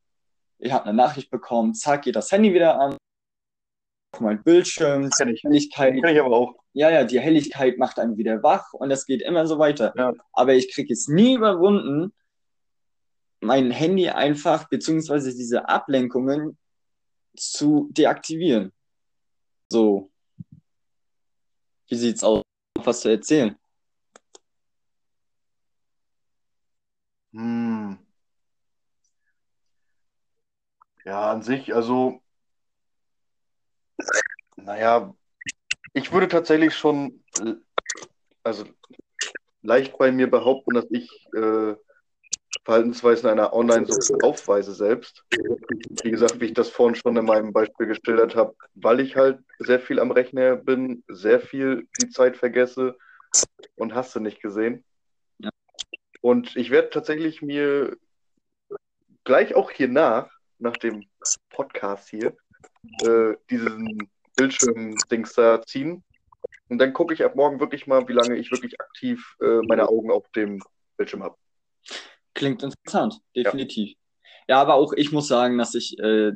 ich 0.59 0.73
habe 0.73 0.85
eine 0.85 0.95
Nachricht 0.95 1.31
bekommen, 1.31 1.75
zack, 1.75 2.03
geht 2.03 2.17
das 2.17 2.31
Handy 2.31 2.55
wieder 2.55 2.81
an, 2.81 2.97
mein 4.21 4.43
Bildschirm, 4.43 5.11
Kenn 5.11 5.29
ich. 5.29 5.43
Helligkeit. 5.43 5.95
Kenn 5.95 6.15
ich 6.15 6.21
aber 6.21 6.37
auch. 6.37 6.55
Ja, 6.73 6.91
ja, 6.91 7.05
die 7.05 7.21
Helligkeit 7.21 7.79
macht 7.79 7.99
einen 7.99 8.17
wieder 8.19 8.43
wach 8.43 8.73
und 8.73 8.91
das 8.91 9.07
geht 9.07 9.23
immer 9.23 9.47
so 9.47 9.59
weiter. 9.59 9.95
Ja. 9.97 10.13
Aber 10.33 10.55
ich 10.55 10.73
kriege 10.73 10.93
es 10.93 11.09
nie 11.09 11.35
überwunden, 11.35 12.13
mein 13.41 13.71
Handy 13.71 14.09
einfach, 14.09 14.69
beziehungsweise 14.69 15.35
diese 15.35 15.69
Ablenkungen 15.69 16.59
zu 17.37 17.89
deaktivieren. 17.93 18.73
So, 19.71 20.11
wie 21.89 21.97
sieht's 21.97 22.25
aus? 22.25 22.43
Was 22.79 23.01
zu 23.01 23.09
erzählen? 23.11 23.57
Hm. 27.33 27.99
Ja, 31.05 31.31
an 31.31 31.43
sich, 31.43 31.75
also, 31.75 32.21
naja, 34.57 35.15
ich 35.93 36.13
würde 36.13 36.29
tatsächlich 36.29 36.75
schon, 36.75 37.23
also 38.43 38.65
leicht 39.63 39.97
bei 39.99 40.13
mir 40.13 40.31
behaupten, 40.31 40.75
dass 40.75 40.87
ich 40.91 41.11
äh, 41.35 41.75
Verhaltensweisen 42.65 43.29
einer 43.29 43.53
Online-Sucht 43.53 44.23
aufweise 44.23 44.75
selbst. 44.75 45.25
Wie 46.03 46.11
gesagt, 46.11 46.41
wie 46.41 46.47
ich 46.47 46.55
das 46.55 46.69
vorhin 46.69 46.97
schon 46.97 47.17
in 47.17 47.25
meinem 47.25 47.53
Beispiel 47.53 47.87
geschildert 47.87 48.35
habe, 48.35 48.55
weil 48.75 49.01
ich 49.01 49.17
halt 49.17 49.39
sehr 49.59 49.81
viel 49.81 50.01
am 50.01 50.11
Rechner 50.11 50.57
bin, 50.57 51.05
sehr 51.09 51.41
viel 51.41 51.87
die 52.01 52.11
Zeit 52.11 52.37
vergesse 52.37 52.97
und 53.77 53.95
hast 53.95 54.15
du 54.15 54.21
nicht 54.21 54.41
gesehen. 54.41 54.85
Ja. 55.39 55.51
Und 56.21 56.57
ich 56.57 56.71
werde 56.71 56.91
tatsächlich 56.91 57.43
mir 57.43 57.97
gleich 59.25 59.55
auch 59.55 59.71
hier 59.71 59.89
nach, 59.89 60.31
nach 60.59 60.77
dem 60.77 61.05
Podcast 61.51 62.09
hier, 62.09 62.37
äh, 63.03 63.35
diesen 63.51 64.11
Bildschirm-Dings 64.37 65.35
da 65.35 65.63
ziehen. 65.63 66.03
Und 66.69 66.79
dann 66.79 66.93
gucke 66.93 67.15
ich 67.15 67.25
ab 67.25 67.37
morgen 67.37 67.61
wirklich 67.61 67.87
mal, 67.87 68.07
wie 68.09 68.13
lange 68.13 68.37
ich 68.37 68.51
wirklich 68.51 68.81
aktiv 68.81 69.37
äh, 69.41 69.61
meine 69.67 69.89
Augen 69.89 70.11
auf 70.11 70.29
dem 70.33 70.63
Bildschirm 70.97 71.23
habe. 71.23 71.37
Klingt 72.35 72.63
interessant, 72.63 73.21
definitiv. 73.35 73.91
Ja. 74.47 74.57
ja, 74.57 74.61
aber 74.61 74.75
auch 74.75 74.93
ich 74.93 75.13
muss 75.13 75.29
sagen, 75.29 75.59
dass 75.59 75.75
ich 75.75 75.99
äh, 75.99 76.33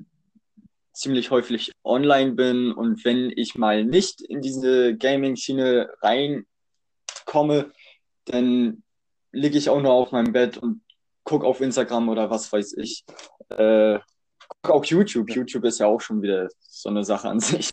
ziemlich 0.93 1.31
häufig 1.31 1.73
online 1.85 2.33
bin 2.33 2.73
und 2.73 3.05
wenn 3.05 3.33
ich 3.35 3.55
mal 3.57 3.85
nicht 3.85 4.21
in 4.21 4.41
diese 4.41 4.97
Gaming-Schiene 4.97 5.91
reinkomme, 6.01 7.73
dann 8.27 8.83
liege 9.33 9.59
ich 9.59 9.69
auch 9.69 9.81
nur 9.81 9.93
auf 9.93 10.13
meinem 10.13 10.33
Bett 10.33 10.59
und 10.59 10.83
gucke 11.25 11.47
auf 11.47 11.61
Instagram 11.61 12.09
oder 12.09 12.31
was 12.31 12.53
weiß 12.53 12.75
ich. 12.75 13.05
Äh, 13.51 13.99
guck 14.63 14.75
auch 14.75 14.85
YouTube. 14.85 15.31
YouTube 15.31 15.65
ist 15.65 15.81
ja 15.81 15.87
auch 15.87 16.01
schon 16.01 16.23
wieder 16.23 16.49
so 16.61 16.89
eine 16.89 17.05
Sache 17.05 17.29
an 17.29 17.41
sich. 17.41 17.71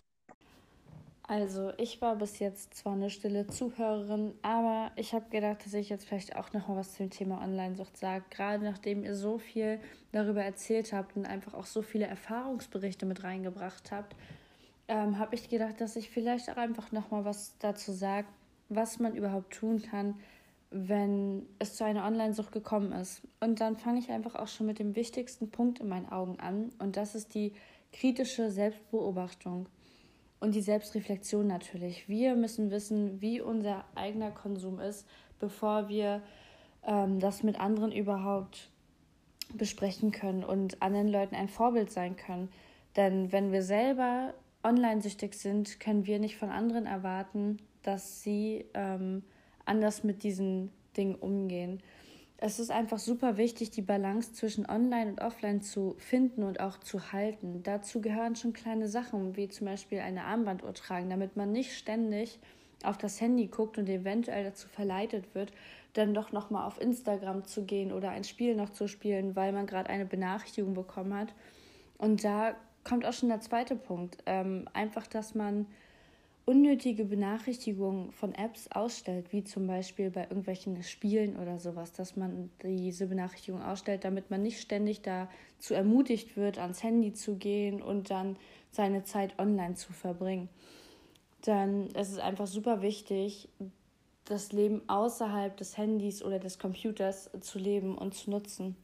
Also 1.30 1.74
ich 1.78 2.02
war 2.02 2.16
bis 2.16 2.40
jetzt 2.40 2.74
zwar 2.74 2.94
eine 2.94 3.10
stille 3.10 3.48
Zuhörerin, 3.48 4.34
aber 4.44 4.92
ich 4.96 5.14
habe 5.14 5.30
gedacht, 5.30 5.66
dass 5.66 5.74
ich 5.74 5.90
jetzt 5.90 6.08
vielleicht 6.08 6.38
auch 6.38 6.54
noch 6.54 6.70
mal 6.70 6.78
was 6.78 6.94
zum 6.94 7.10
Thema 7.10 7.42
Online-Sucht 7.42 7.98
sage. 7.98 8.24
Gerade 8.30 8.64
nachdem 8.64 9.04
ihr 9.04 9.14
so 9.14 9.38
viel 9.38 9.82
darüber 10.14 10.42
erzählt 10.42 10.94
habt 10.94 11.18
und 11.18 11.26
einfach 11.26 11.54
auch 11.54 11.66
so 11.66 11.82
viele 11.82 12.06
Erfahrungsberichte 12.06 13.06
mit 13.06 13.26
reingebracht 13.26 13.92
habt, 13.92 14.16
ähm, 14.88 15.20
habe 15.20 15.36
ich 15.36 15.50
gedacht, 15.50 15.82
dass 15.82 15.98
ich 15.98 16.10
vielleicht 16.10 16.50
auch 16.50 16.56
einfach 16.56 16.94
noch 16.94 17.12
mal 17.12 17.26
was 17.26 17.58
dazu 17.60 17.92
sage, 17.92 18.28
was 18.70 19.00
man 19.00 19.14
überhaupt 19.14 19.54
tun 19.54 19.82
kann, 19.82 20.16
wenn 20.70 21.48
es 21.60 21.76
zu 21.76 21.86
einer 21.86 22.06
Online-Sucht 22.06 22.52
gekommen 22.52 22.92
ist. 22.92 23.22
Und 23.40 23.62
dann 23.62 23.78
fange 23.78 24.00
ich 24.00 24.10
einfach 24.10 24.36
auch 24.36 24.48
schon 24.48 24.68
mit 24.68 24.80
dem 24.80 24.96
wichtigsten 24.96 25.50
Punkt 25.50 25.80
in 25.80 25.88
meinen 25.88 26.10
Augen 26.10 26.40
an 26.40 26.72
und 26.80 26.98
das 26.98 27.16
ist 27.16 27.34
die 27.34 27.54
kritische 27.94 28.52
Selbstbeobachtung. 28.52 29.68
Und 30.40 30.54
die 30.54 30.62
Selbstreflexion 30.62 31.48
natürlich. 31.48 32.08
Wir 32.08 32.36
müssen 32.36 32.70
wissen, 32.70 33.22
wie 33.22 33.42
unser 33.42 33.86
eigener 33.96 34.30
Konsum 34.30 34.80
ist, 34.80 35.08
bevor 35.40 35.90
wir 35.90 36.22
ähm, 36.84 37.20
das 37.20 37.42
mit 37.42 37.60
anderen 37.60 37.92
überhaupt 37.92 38.70
besprechen 39.56 40.12
können 40.12 40.44
und 40.44 40.82
anderen 40.82 41.08
Leuten 41.08 41.34
ein 41.34 41.50
Vorbild 41.50 41.90
sein 41.90 42.18
können. 42.18 42.50
Denn 42.96 43.32
wenn 43.32 43.52
wir 43.52 43.64
selber 43.64 44.36
online 44.64 45.02
süchtig 45.02 45.34
sind, 45.34 45.80
können 45.80 46.06
wir 46.06 46.20
nicht 46.20 46.38
von 46.38 46.50
anderen 46.50 46.86
erwarten, 46.86 47.58
dass 47.82 48.22
sie 48.22 48.66
ähm, 48.74 49.24
anders 49.68 50.04
mit 50.04 50.24
diesen 50.24 50.72
Dingen 50.96 51.16
umgehen 51.16 51.82
es 52.40 52.60
ist 52.60 52.70
einfach 52.70 53.00
super 53.00 53.38
wichtig, 53.38 53.72
die 53.72 53.82
Balance 53.82 54.34
zwischen 54.34 54.70
Online 54.70 55.10
und 55.10 55.22
Offline 55.22 55.62
zu 55.62 55.96
finden 55.98 56.44
und 56.44 56.60
auch 56.60 56.80
zu 56.80 57.12
halten. 57.12 57.64
Dazu 57.64 58.00
gehören 58.00 58.36
schon 58.36 58.54
kleine 58.54 58.88
Sachen, 58.88 59.36
wie 59.36 59.50
zum 59.50 59.66
Beispiel 59.66 60.00
eine 60.00 60.24
Armbanduhr 60.24 60.74
tragen, 60.76 61.10
damit 61.10 61.36
man 61.36 61.52
nicht 61.52 61.76
ständig 61.76 62.40
auf 62.84 63.00
das 63.00 63.20
Handy 63.20 63.48
guckt 63.48 63.80
und 63.80 63.90
eventuell 63.90 64.44
dazu 64.44 64.68
verleitet 64.68 65.34
wird, 65.34 65.52
dann 65.94 66.14
doch 66.14 66.32
nochmal 66.32 66.68
auf 66.68 66.80
Instagram 66.80 67.44
zu 67.46 67.66
gehen 67.66 67.92
oder 67.92 68.12
ein 68.12 68.24
Spiel 68.24 68.56
noch 68.56 68.70
zu 68.70 68.88
spielen, 68.88 69.36
weil 69.36 69.52
man 69.52 69.66
gerade 69.66 69.90
eine 69.90 70.06
Benachrichtigung 70.06 70.76
bekommen 70.76 71.16
hat. 71.16 71.34
Und 71.98 72.24
da 72.24 72.56
kommt 72.84 73.04
auch 73.04 73.14
schon 73.14 73.30
der 73.30 73.42
zweite 73.42 73.76
Punkt. 73.76 74.18
Ähm, 74.28 74.70
einfach, 74.74 75.08
dass 75.08 75.34
man 75.34 75.66
unnötige 76.48 77.04
Benachrichtigungen 77.04 78.14
von 78.14 78.34
Apps 78.34 78.70
ausstellt, 78.70 79.34
wie 79.34 79.44
zum 79.44 79.68
Beispiel 79.68 80.10
bei 80.10 80.24
irgendwelchen 80.24 80.82
Spielen 80.82 81.36
oder 81.36 81.60
sowas, 81.60 81.92
dass 81.92 82.16
man 82.16 82.50
diese 82.64 83.08
Benachrichtigung 83.08 83.62
ausstellt, 83.62 84.06
damit 84.06 84.32
man 84.32 84.44
nicht 84.44 84.62
ständig 84.62 85.02
dazu 85.02 85.74
ermutigt 85.74 86.38
wird, 86.38 86.58
ans 86.58 86.82
Handy 86.82 87.12
zu 87.12 87.36
gehen 87.36 87.82
und 87.82 88.10
dann 88.10 88.38
seine 88.72 89.04
Zeit 89.04 89.38
online 89.40 89.76
zu 89.76 89.92
verbringen. 89.92 90.48
Dann 91.42 91.88
ist 91.88 92.14
es 92.14 92.18
einfach 92.18 92.48
super 92.48 92.82
wichtig, 92.82 93.50
das 94.24 94.54
Leben 94.54 94.82
außerhalb 94.88 95.56
des 95.58 95.78
Handys 95.78 96.24
oder 96.24 96.40
des 96.40 96.60
Computers 96.60 97.30
zu 97.42 97.60
leben 97.60 97.98
und 97.98 98.14
zu 98.14 98.30
nutzen. 98.30 98.78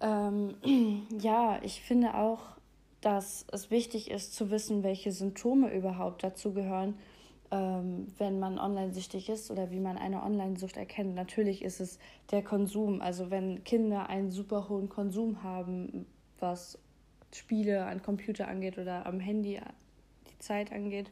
Ähm, 0.00 0.54
ja, 1.20 1.58
ich 1.64 1.80
finde 1.80 2.14
auch, 2.14 2.55
dass 3.06 3.46
es 3.52 3.70
wichtig 3.70 4.10
ist 4.10 4.34
zu 4.34 4.50
wissen, 4.50 4.82
welche 4.82 5.12
Symptome 5.12 5.72
überhaupt 5.72 6.24
dazu 6.24 6.52
gehören, 6.52 6.98
ähm, 7.52 8.08
wenn 8.18 8.40
man 8.40 8.58
online 8.58 8.92
süchtig 8.92 9.28
ist 9.28 9.52
oder 9.52 9.70
wie 9.70 9.78
man 9.78 9.96
eine 9.96 10.24
Online-Sucht 10.24 10.76
erkennt. 10.76 11.14
Natürlich 11.14 11.62
ist 11.62 11.78
es 11.78 12.00
der 12.32 12.42
Konsum. 12.42 13.00
Also 13.00 13.30
wenn 13.30 13.62
Kinder 13.62 14.08
einen 14.08 14.32
super 14.32 14.68
hohen 14.68 14.88
Konsum 14.88 15.44
haben, 15.44 16.04
was 16.40 16.80
Spiele 17.32 17.86
an 17.86 18.02
Computer 18.02 18.48
angeht 18.48 18.76
oder 18.76 19.06
am 19.06 19.20
Handy 19.20 19.60
die 20.28 20.38
Zeit 20.40 20.72
angeht, 20.72 21.08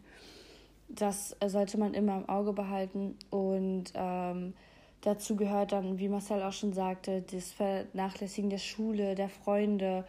das 0.88 1.36
sollte 1.46 1.78
man 1.78 1.94
immer 1.94 2.16
im 2.16 2.28
Auge 2.28 2.54
behalten 2.54 3.16
und 3.30 3.92
ähm, 3.94 4.54
dazu 5.02 5.36
gehört 5.36 5.70
dann, 5.70 6.00
wie 6.00 6.08
Marcel 6.08 6.42
auch 6.42 6.52
schon 6.52 6.72
sagte, 6.72 7.22
das 7.22 7.52
Vernachlässigen 7.52 8.50
der 8.50 8.58
Schule, 8.58 9.14
der 9.14 9.28
Freunde, 9.28 10.04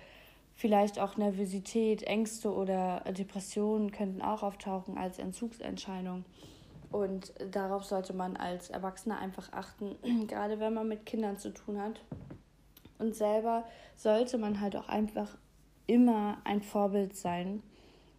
vielleicht 0.55 0.99
auch 0.99 1.17
Nervosität, 1.17 2.03
Ängste 2.03 2.51
oder 2.53 3.01
Depressionen 3.11 3.91
könnten 3.91 4.21
auch 4.21 4.41
auftauchen 4.41 4.97
als 4.97 5.19
Entzugserscheinung. 5.19 6.23
Und 6.91 7.33
darauf 7.51 7.83
sollte 7.83 8.13
man 8.13 8.37
als 8.37 8.69
Erwachsener 8.69 9.19
einfach 9.19 9.51
achten, 9.51 9.95
gerade 10.27 10.59
wenn 10.59 10.73
man 10.73 10.87
mit 10.87 11.05
Kindern 11.05 11.37
zu 11.37 11.51
tun 11.53 11.79
hat. 11.79 11.99
Und 12.97 13.13
selber 13.15 13.65
sollte 13.97 14.37
man 14.37 14.61
halt 14.61 14.77
auch 14.77 14.87
einfach 14.87 15.37
immer 15.87 16.37
ein 16.45 16.61
Vorbild 16.61 17.15
sein. 17.15 17.61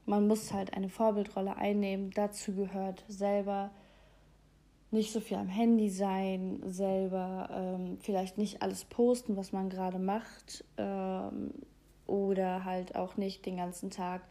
Man 0.04 0.28
muss 0.28 0.52
halt 0.52 0.74
eine 0.74 0.90
Vorbildrolle 0.90 1.56
einnehmen. 1.56 2.10
Dazu 2.10 2.54
gehört 2.54 3.04
selber 3.08 3.70
nicht 4.90 5.12
so 5.12 5.20
viel 5.20 5.38
am 5.38 5.48
Handy 5.48 5.88
sein, 5.88 6.60
selber 6.66 7.48
ähm, 7.50 7.98
vielleicht 8.00 8.38
nicht 8.38 8.62
alles 8.62 8.84
posten, 8.84 9.36
was 9.36 9.52
man 9.52 9.70
gerade 9.70 9.98
macht. 9.98 10.64
Ähm, 10.76 11.52
oder 12.06 12.64
halt 12.64 12.96
auch 12.96 13.16
nicht 13.16 13.46
den 13.46 13.56
ganzen 13.56 13.90
Tag 13.90 14.22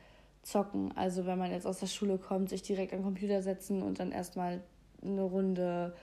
zocken. 0.42 0.94
Also 0.96 1.26
wenn 1.26 1.40
man 1.40 1.52
jetzt 1.52 1.68
aus 1.68 1.80
der 1.80 1.88
Schule 1.88 2.18
kommt, 2.18 2.50
sich 2.50 2.62
direkt 2.62 2.94
am 2.94 3.04
Computer 3.04 3.42
setzen 3.42 3.82
und 3.82 4.00
dann 4.00 4.12
erstmal 4.12 4.62
eine 5.02 5.24
Runde, 5.24 5.96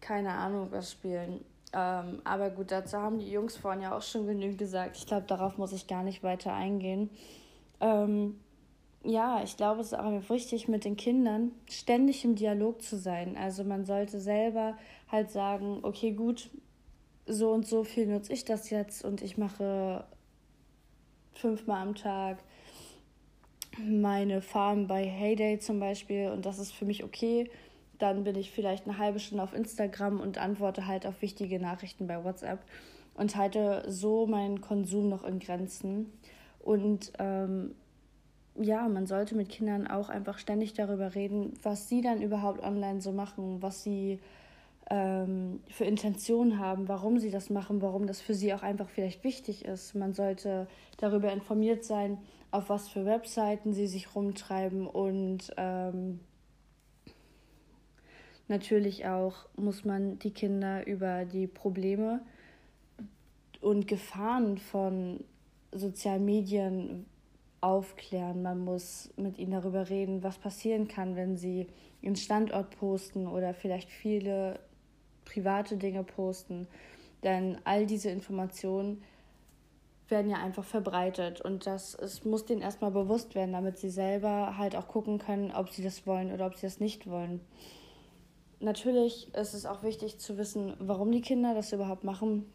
keine 0.00 0.30
Ahnung, 0.30 0.68
was 0.70 0.92
spielen. 0.92 1.44
Ähm, 1.72 2.20
aber 2.24 2.50
gut, 2.50 2.70
dazu 2.70 2.96
haben 2.98 3.18
die 3.18 3.30
Jungs 3.30 3.56
vorhin 3.56 3.82
ja 3.82 3.96
auch 3.96 4.02
schon 4.02 4.26
genügend 4.26 4.58
gesagt. 4.58 4.96
Ich 4.96 5.06
glaube, 5.06 5.26
darauf 5.26 5.58
muss 5.58 5.72
ich 5.72 5.86
gar 5.86 6.02
nicht 6.02 6.22
weiter 6.22 6.52
eingehen. 6.52 7.10
Ähm, 7.80 8.40
ja, 9.04 9.42
ich 9.44 9.56
glaube, 9.56 9.80
es 9.80 9.88
ist 9.88 9.98
auch 9.98 10.30
wichtig, 10.30 10.68
mit 10.68 10.84
den 10.84 10.96
Kindern 10.96 11.52
ständig 11.70 12.24
im 12.24 12.34
Dialog 12.34 12.82
zu 12.82 12.96
sein. 12.96 13.36
Also 13.36 13.64
man 13.64 13.84
sollte 13.84 14.20
selber 14.20 14.76
halt 15.10 15.30
sagen, 15.30 15.80
okay, 15.82 16.12
gut, 16.12 16.50
so 17.26 17.52
und 17.52 17.66
so 17.66 17.84
viel 17.84 18.06
nutze 18.06 18.32
ich 18.32 18.44
das 18.44 18.70
jetzt 18.70 19.04
und 19.04 19.22
ich 19.22 19.36
mache 19.36 20.04
fünfmal 21.38 21.82
am 21.82 21.94
Tag 21.94 22.38
meine 23.78 24.42
Farm 24.42 24.86
bei 24.86 25.04
Heyday 25.04 25.58
zum 25.58 25.78
Beispiel 25.78 26.30
und 26.30 26.44
das 26.46 26.58
ist 26.58 26.72
für 26.72 26.84
mich 26.84 27.04
okay. 27.04 27.50
Dann 27.98 28.24
bin 28.24 28.36
ich 28.36 28.50
vielleicht 28.50 28.86
eine 28.86 28.98
halbe 28.98 29.18
Stunde 29.18 29.42
auf 29.42 29.54
Instagram 29.54 30.20
und 30.20 30.38
antworte 30.38 30.86
halt 30.86 31.06
auf 31.06 31.22
wichtige 31.22 31.60
Nachrichten 31.60 32.06
bei 32.06 32.22
WhatsApp 32.22 32.60
und 33.14 33.36
halte 33.36 33.84
so 33.88 34.26
meinen 34.26 34.60
Konsum 34.60 35.08
noch 35.08 35.24
in 35.24 35.38
Grenzen. 35.38 36.12
Und 36.60 37.12
ähm, 37.18 37.74
ja, 38.56 38.88
man 38.88 39.06
sollte 39.06 39.34
mit 39.34 39.48
Kindern 39.48 39.86
auch 39.86 40.08
einfach 40.08 40.38
ständig 40.38 40.74
darüber 40.74 41.14
reden, 41.14 41.54
was 41.62 41.88
sie 41.88 42.00
dann 42.00 42.22
überhaupt 42.22 42.62
online 42.62 43.00
so 43.00 43.12
machen, 43.12 43.62
was 43.62 43.82
sie 43.82 44.20
ähm, 44.90 45.60
für 45.68 45.84
Intentionen 45.84 46.58
haben, 46.58 46.88
warum 46.88 47.18
sie 47.18 47.30
das 47.30 47.50
machen, 47.50 47.82
warum 47.82 48.06
das 48.06 48.20
für 48.20 48.34
sie 48.34 48.54
auch 48.54 48.62
einfach 48.62 48.88
vielleicht 48.88 49.24
wichtig 49.24 49.64
ist. 49.64 49.94
Man 49.94 50.14
sollte 50.14 50.66
darüber 50.96 51.32
informiert 51.32 51.84
sein, 51.84 52.18
auf 52.50 52.70
was 52.70 52.88
für 52.88 53.04
Webseiten 53.04 53.74
sie 53.74 53.86
sich 53.86 54.14
rumtreiben 54.14 54.86
und 54.86 55.52
ähm, 55.58 56.20
natürlich 58.48 59.06
auch 59.06 59.46
muss 59.56 59.84
man 59.84 60.18
die 60.18 60.32
Kinder 60.32 60.86
über 60.86 61.26
die 61.26 61.46
Probleme 61.46 62.22
und 63.60 63.86
Gefahren 63.86 64.56
von 64.56 65.24
sozialen 65.72 66.24
Medien 66.24 67.04
aufklären. 67.60 68.42
Man 68.42 68.60
muss 68.64 69.10
mit 69.16 69.38
ihnen 69.38 69.52
darüber 69.52 69.90
reden, 69.90 70.22
was 70.22 70.38
passieren 70.38 70.88
kann, 70.88 71.16
wenn 71.16 71.36
sie 71.36 71.66
ihren 72.00 72.16
Standort 72.16 72.70
posten 72.78 73.26
oder 73.26 73.52
vielleicht 73.52 73.90
viele 73.90 74.60
private 75.28 75.76
Dinge 75.76 76.02
posten. 76.02 76.66
Denn 77.22 77.58
all 77.64 77.86
diese 77.86 78.10
Informationen 78.10 79.02
werden 80.08 80.30
ja 80.30 80.38
einfach 80.38 80.64
verbreitet 80.64 81.40
und 81.40 81.66
das 81.66 81.94
es 81.94 82.24
muss 82.24 82.46
denen 82.46 82.62
erstmal 82.62 82.90
bewusst 82.90 83.34
werden, 83.34 83.52
damit 83.52 83.78
sie 83.78 83.90
selber 83.90 84.56
halt 84.56 84.74
auch 84.74 84.88
gucken 84.88 85.18
können, 85.18 85.52
ob 85.52 85.68
sie 85.68 85.82
das 85.82 86.06
wollen 86.06 86.32
oder 86.32 86.46
ob 86.46 86.54
sie 86.56 86.66
das 86.66 86.80
nicht 86.80 87.08
wollen. 87.08 87.40
Natürlich 88.60 89.32
ist 89.34 89.54
es 89.54 89.66
auch 89.66 89.82
wichtig 89.82 90.18
zu 90.18 90.38
wissen, 90.38 90.74
warum 90.78 91.12
die 91.12 91.20
Kinder 91.20 91.54
das 91.54 91.72
überhaupt 91.72 92.04
machen, 92.04 92.50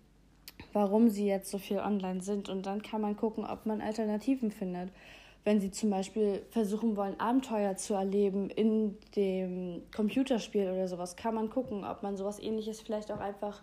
warum 0.73 1.09
sie 1.09 1.27
jetzt 1.27 1.51
so 1.51 1.59
viel 1.59 1.77
online 1.77 2.21
sind 2.21 2.49
und 2.49 2.65
dann 2.65 2.81
kann 2.81 3.01
man 3.01 3.15
gucken, 3.15 3.45
ob 3.45 3.65
man 3.65 3.81
Alternativen 3.81 4.49
findet 4.49 4.89
wenn 5.43 5.59
sie 5.59 5.71
zum 5.71 5.89
Beispiel 5.89 6.45
versuchen 6.51 6.95
wollen, 6.95 7.19
Abenteuer 7.19 7.75
zu 7.75 7.93
erleben 7.93 8.49
in 8.49 8.97
dem 9.15 9.83
Computerspiel 9.93 10.69
oder 10.71 10.87
sowas, 10.87 11.15
kann 11.15 11.35
man 11.35 11.49
gucken, 11.49 11.83
ob 11.83 12.01
man 12.01 12.15
sowas 12.15 12.39
ähnliches 12.39 12.79
vielleicht 12.79 13.11
auch 13.11 13.19
einfach 13.19 13.61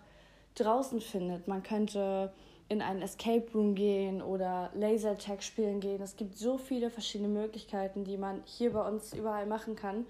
draußen 0.55 1.01
findet. 1.01 1.47
Man 1.47 1.63
könnte 1.63 2.31
in 2.69 2.81
einen 2.81 3.01
Escape 3.01 3.45
Room 3.53 3.75
gehen 3.75 4.21
oder 4.21 4.69
Lasertag 4.75 5.43
spielen 5.43 5.79
gehen. 5.79 6.01
Es 6.01 6.15
gibt 6.15 6.37
so 6.37 6.57
viele 6.57 6.89
verschiedene 6.89 7.29
Möglichkeiten, 7.29 8.03
die 8.03 8.17
man 8.17 8.41
hier 8.45 8.73
bei 8.73 8.87
uns 8.87 9.13
überall 9.13 9.45
machen 9.45 9.75
kann. 9.75 10.05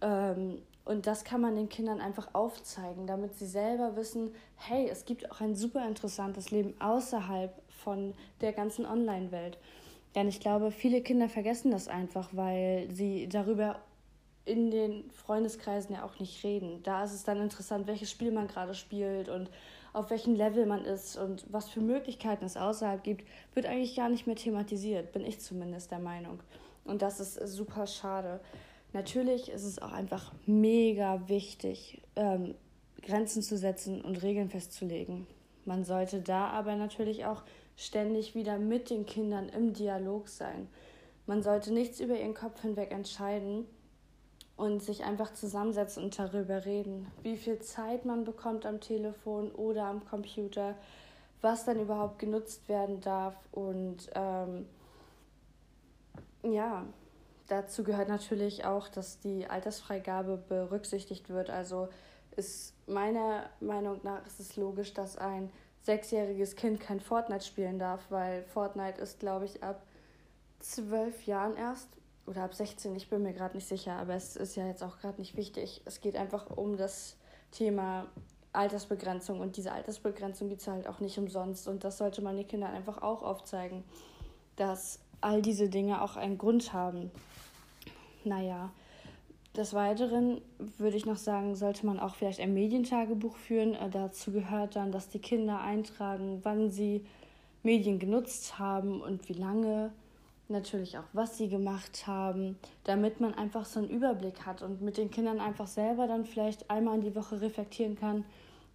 Ähm, 0.00 0.58
und 0.84 1.06
das 1.06 1.24
kann 1.24 1.40
man 1.40 1.56
den 1.56 1.68
Kindern 1.68 2.00
einfach 2.00 2.34
aufzeigen, 2.34 3.06
damit 3.06 3.34
sie 3.36 3.46
selber 3.46 3.96
wissen, 3.96 4.34
hey, 4.56 4.88
es 4.88 5.04
gibt 5.04 5.30
auch 5.30 5.40
ein 5.40 5.54
super 5.54 5.86
interessantes 5.86 6.50
Leben 6.50 6.74
außerhalb 6.80 7.52
von 7.68 8.14
der 8.40 8.52
ganzen 8.52 8.84
Online-Welt. 8.84 9.58
Denn 10.14 10.28
ich 10.28 10.40
glaube, 10.40 10.70
viele 10.70 11.00
Kinder 11.00 11.28
vergessen 11.28 11.70
das 11.70 11.88
einfach, 11.88 12.30
weil 12.32 12.88
sie 12.92 13.28
darüber 13.28 13.80
in 14.44 14.70
den 14.70 15.10
Freundeskreisen 15.10 15.94
ja 15.94 16.04
auch 16.04 16.18
nicht 16.18 16.42
reden. 16.44 16.82
Da 16.82 17.04
ist 17.04 17.12
es 17.12 17.24
dann 17.24 17.40
interessant, 17.40 17.86
welches 17.86 18.10
Spiel 18.10 18.32
man 18.32 18.48
gerade 18.48 18.74
spielt 18.74 19.28
und 19.28 19.48
auf 19.92 20.10
welchem 20.10 20.34
Level 20.34 20.66
man 20.66 20.84
ist 20.84 21.16
und 21.16 21.44
was 21.50 21.68
für 21.68 21.80
Möglichkeiten 21.80 22.44
es 22.44 22.56
außerhalb 22.56 23.04
gibt, 23.04 23.26
wird 23.54 23.66
eigentlich 23.66 23.94
gar 23.94 24.08
nicht 24.08 24.26
mehr 24.26 24.36
thematisiert, 24.36 25.12
bin 25.12 25.24
ich 25.24 25.40
zumindest 25.40 25.90
der 25.90 25.98
Meinung. 25.98 26.40
Und 26.84 27.02
das 27.02 27.20
ist 27.20 27.34
super 27.54 27.86
schade. 27.86 28.40
Natürlich 28.92 29.50
ist 29.50 29.64
es 29.64 29.80
auch 29.80 29.92
einfach 29.92 30.32
mega 30.46 31.28
wichtig, 31.28 32.02
ähm, 32.16 32.54
Grenzen 33.02 33.42
zu 33.42 33.56
setzen 33.56 34.00
und 34.00 34.22
Regeln 34.22 34.48
festzulegen. 34.48 35.26
Man 35.64 35.84
sollte 35.84 36.20
da 36.20 36.48
aber 36.48 36.74
natürlich 36.76 37.24
auch 37.24 37.42
ständig 37.82 38.34
wieder 38.34 38.58
mit 38.58 38.90
den 38.90 39.06
Kindern 39.06 39.48
im 39.48 39.72
Dialog 39.72 40.28
sein. 40.28 40.68
Man 41.26 41.42
sollte 41.42 41.72
nichts 41.72 42.00
über 42.00 42.18
ihren 42.18 42.34
Kopf 42.34 42.60
hinweg 42.62 42.92
entscheiden 42.92 43.66
und 44.56 44.82
sich 44.82 45.04
einfach 45.04 45.32
zusammensetzen 45.32 46.04
und 46.04 46.18
darüber 46.18 46.64
reden, 46.64 47.06
wie 47.22 47.36
viel 47.36 47.58
Zeit 47.60 48.04
man 48.04 48.24
bekommt 48.24 48.66
am 48.66 48.80
Telefon 48.80 49.50
oder 49.52 49.84
am 49.84 50.04
Computer, 50.04 50.76
was 51.40 51.64
dann 51.64 51.80
überhaupt 51.80 52.18
genutzt 52.18 52.68
werden 52.68 53.00
darf 53.00 53.34
und 53.50 54.10
ähm, 54.14 54.66
ja, 56.42 56.84
dazu 57.48 57.84
gehört 57.84 58.08
natürlich 58.08 58.64
auch, 58.64 58.88
dass 58.88 59.20
die 59.20 59.46
Altersfreigabe 59.46 60.42
berücksichtigt 60.48 61.28
wird. 61.28 61.50
Also 61.50 61.88
ist 62.36 62.74
meiner 62.88 63.50
Meinung 63.60 64.00
nach 64.02 64.26
ist 64.26 64.40
es 64.40 64.56
logisch, 64.56 64.94
dass 64.94 65.16
ein 65.16 65.50
sechsjähriges 65.82 66.56
Kind 66.56 66.80
kein 66.80 67.00
Fortnite 67.00 67.44
spielen 67.44 67.78
darf, 67.78 68.00
weil 68.10 68.44
Fortnite 68.44 69.00
ist, 69.00 69.20
glaube 69.20 69.44
ich, 69.44 69.62
ab 69.62 69.82
zwölf 70.60 71.26
Jahren 71.26 71.56
erst 71.56 71.88
oder 72.26 72.44
ab 72.44 72.54
16, 72.54 72.94
ich 72.94 73.10
bin 73.10 73.22
mir 73.22 73.32
gerade 73.32 73.56
nicht 73.56 73.66
sicher, 73.66 73.94
aber 73.94 74.14
es 74.14 74.36
ist 74.36 74.56
ja 74.56 74.66
jetzt 74.66 74.82
auch 74.82 74.98
gerade 74.98 75.20
nicht 75.20 75.36
wichtig. 75.36 75.82
Es 75.84 76.00
geht 76.00 76.16
einfach 76.16 76.50
um 76.56 76.76
das 76.76 77.16
Thema 77.50 78.06
Altersbegrenzung 78.52 79.40
und 79.40 79.56
diese 79.56 79.72
Altersbegrenzung 79.72 80.48
gibt 80.48 80.60
es 80.60 80.68
halt 80.68 80.86
auch 80.86 81.00
nicht 81.00 81.18
umsonst 81.18 81.66
und 81.66 81.84
das 81.84 81.98
sollte 81.98 82.22
man 82.22 82.36
den 82.36 82.46
Kindern 82.46 82.72
einfach 82.72 83.02
auch 83.02 83.22
aufzeigen, 83.22 83.82
dass 84.56 85.00
all 85.20 85.42
diese 85.42 85.68
Dinge 85.68 86.02
auch 86.02 86.16
einen 86.16 86.38
Grund 86.38 86.72
haben. 86.72 87.10
Naja, 88.24 88.70
des 89.56 89.74
Weiteren 89.74 90.40
würde 90.78 90.96
ich 90.96 91.04
noch 91.04 91.16
sagen, 91.16 91.56
sollte 91.56 91.84
man 91.84 92.00
auch 92.00 92.14
vielleicht 92.14 92.40
ein 92.40 92.54
Medientagebuch 92.54 93.36
führen. 93.36 93.74
Äh, 93.74 93.90
dazu 93.90 94.32
gehört 94.32 94.76
dann, 94.76 94.92
dass 94.92 95.08
die 95.08 95.18
Kinder 95.18 95.60
eintragen, 95.60 96.40
wann 96.42 96.70
sie 96.70 97.04
Medien 97.62 97.98
genutzt 97.98 98.58
haben 98.58 99.00
und 99.00 99.28
wie 99.28 99.34
lange. 99.34 99.92
Natürlich 100.48 100.98
auch, 100.98 101.04
was 101.12 101.38
sie 101.38 101.48
gemacht 101.48 102.06
haben, 102.06 102.58
damit 102.84 103.20
man 103.20 103.32
einfach 103.32 103.64
so 103.64 103.78
einen 103.78 103.88
Überblick 103.88 104.44
hat 104.44 104.60
und 104.60 104.82
mit 104.82 104.98
den 104.98 105.10
Kindern 105.10 105.40
einfach 105.40 105.66
selber 105.66 106.06
dann 106.06 106.26
vielleicht 106.26 106.68
einmal 106.68 106.96
in 106.96 107.00
die 107.00 107.14
Woche 107.14 107.40
reflektieren 107.40 107.96
kann, 107.96 108.24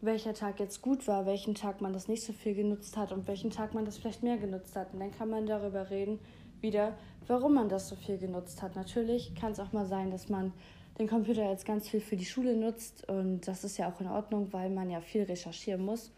welcher 0.01 0.33
Tag 0.33 0.59
jetzt 0.59 0.81
gut 0.81 1.07
war, 1.07 1.25
welchen 1.25 1.53
Tag 1.53 1.81
man 1.81 1.93
das 1.93 2.07
nicht 2.07 2.23
so 2.23 2.33
viel 2.33 2.55
genutzt 2.55 2.97
hat 2.97 3.11
und 3.11 3.27
welchen 3.27 3.51
Tag 3.51 3.73
man 3.73 3.85
das 3.85 3.97
vielleicht 3.97 4.23
mehr 4.23 4.37
genutzt 4.37 4.75
hat. 4.75 4.93
Und 4.93 5.01
dann 5.01 5.11
kann 5.11 5.29
man 5.29 5.45
darüber 5.45 5.89
reden, 5.89 6.19
wieder, 6.61 6.93
warum 7.27 7.53
man 7.53 7.69
das 7.69 7.89
so 7.89 7.95
viel 7.95 8.17
genutzt 8.17 8.61
hat. 8.61 8.75
Natürlich 8.75 9.35
kann 9.35 9.51
es 9.51 9.59
auch 9.59 9.73
mal 9.73 9.85
sein, 9.85 10.11
dass 10.11 10.29
man 10.29 10.53
den 10.97 11.07
Computer 11.07 11.49
jetzt 11.49 11.65
ganz 11.65 11.87
viel 11.87 12.01
für 12.01 12.15
die 12.15 12.25
Schule 12.25 12.55
nutzt 12.55 13.07
und 13.07 13.47
das 13.47 13.63
ist 13.63 13.77
ja 13.77 13.89
auch 13.89 13.99
in 14.01 14.07
Ordnung, 14.07 14.51
weil 14.51 14.69
man 14.69 14.89
ja 14.89 14.99
viel 15.01 15.23
recherchieren 15.23 15.85
muss. 15.85 16.11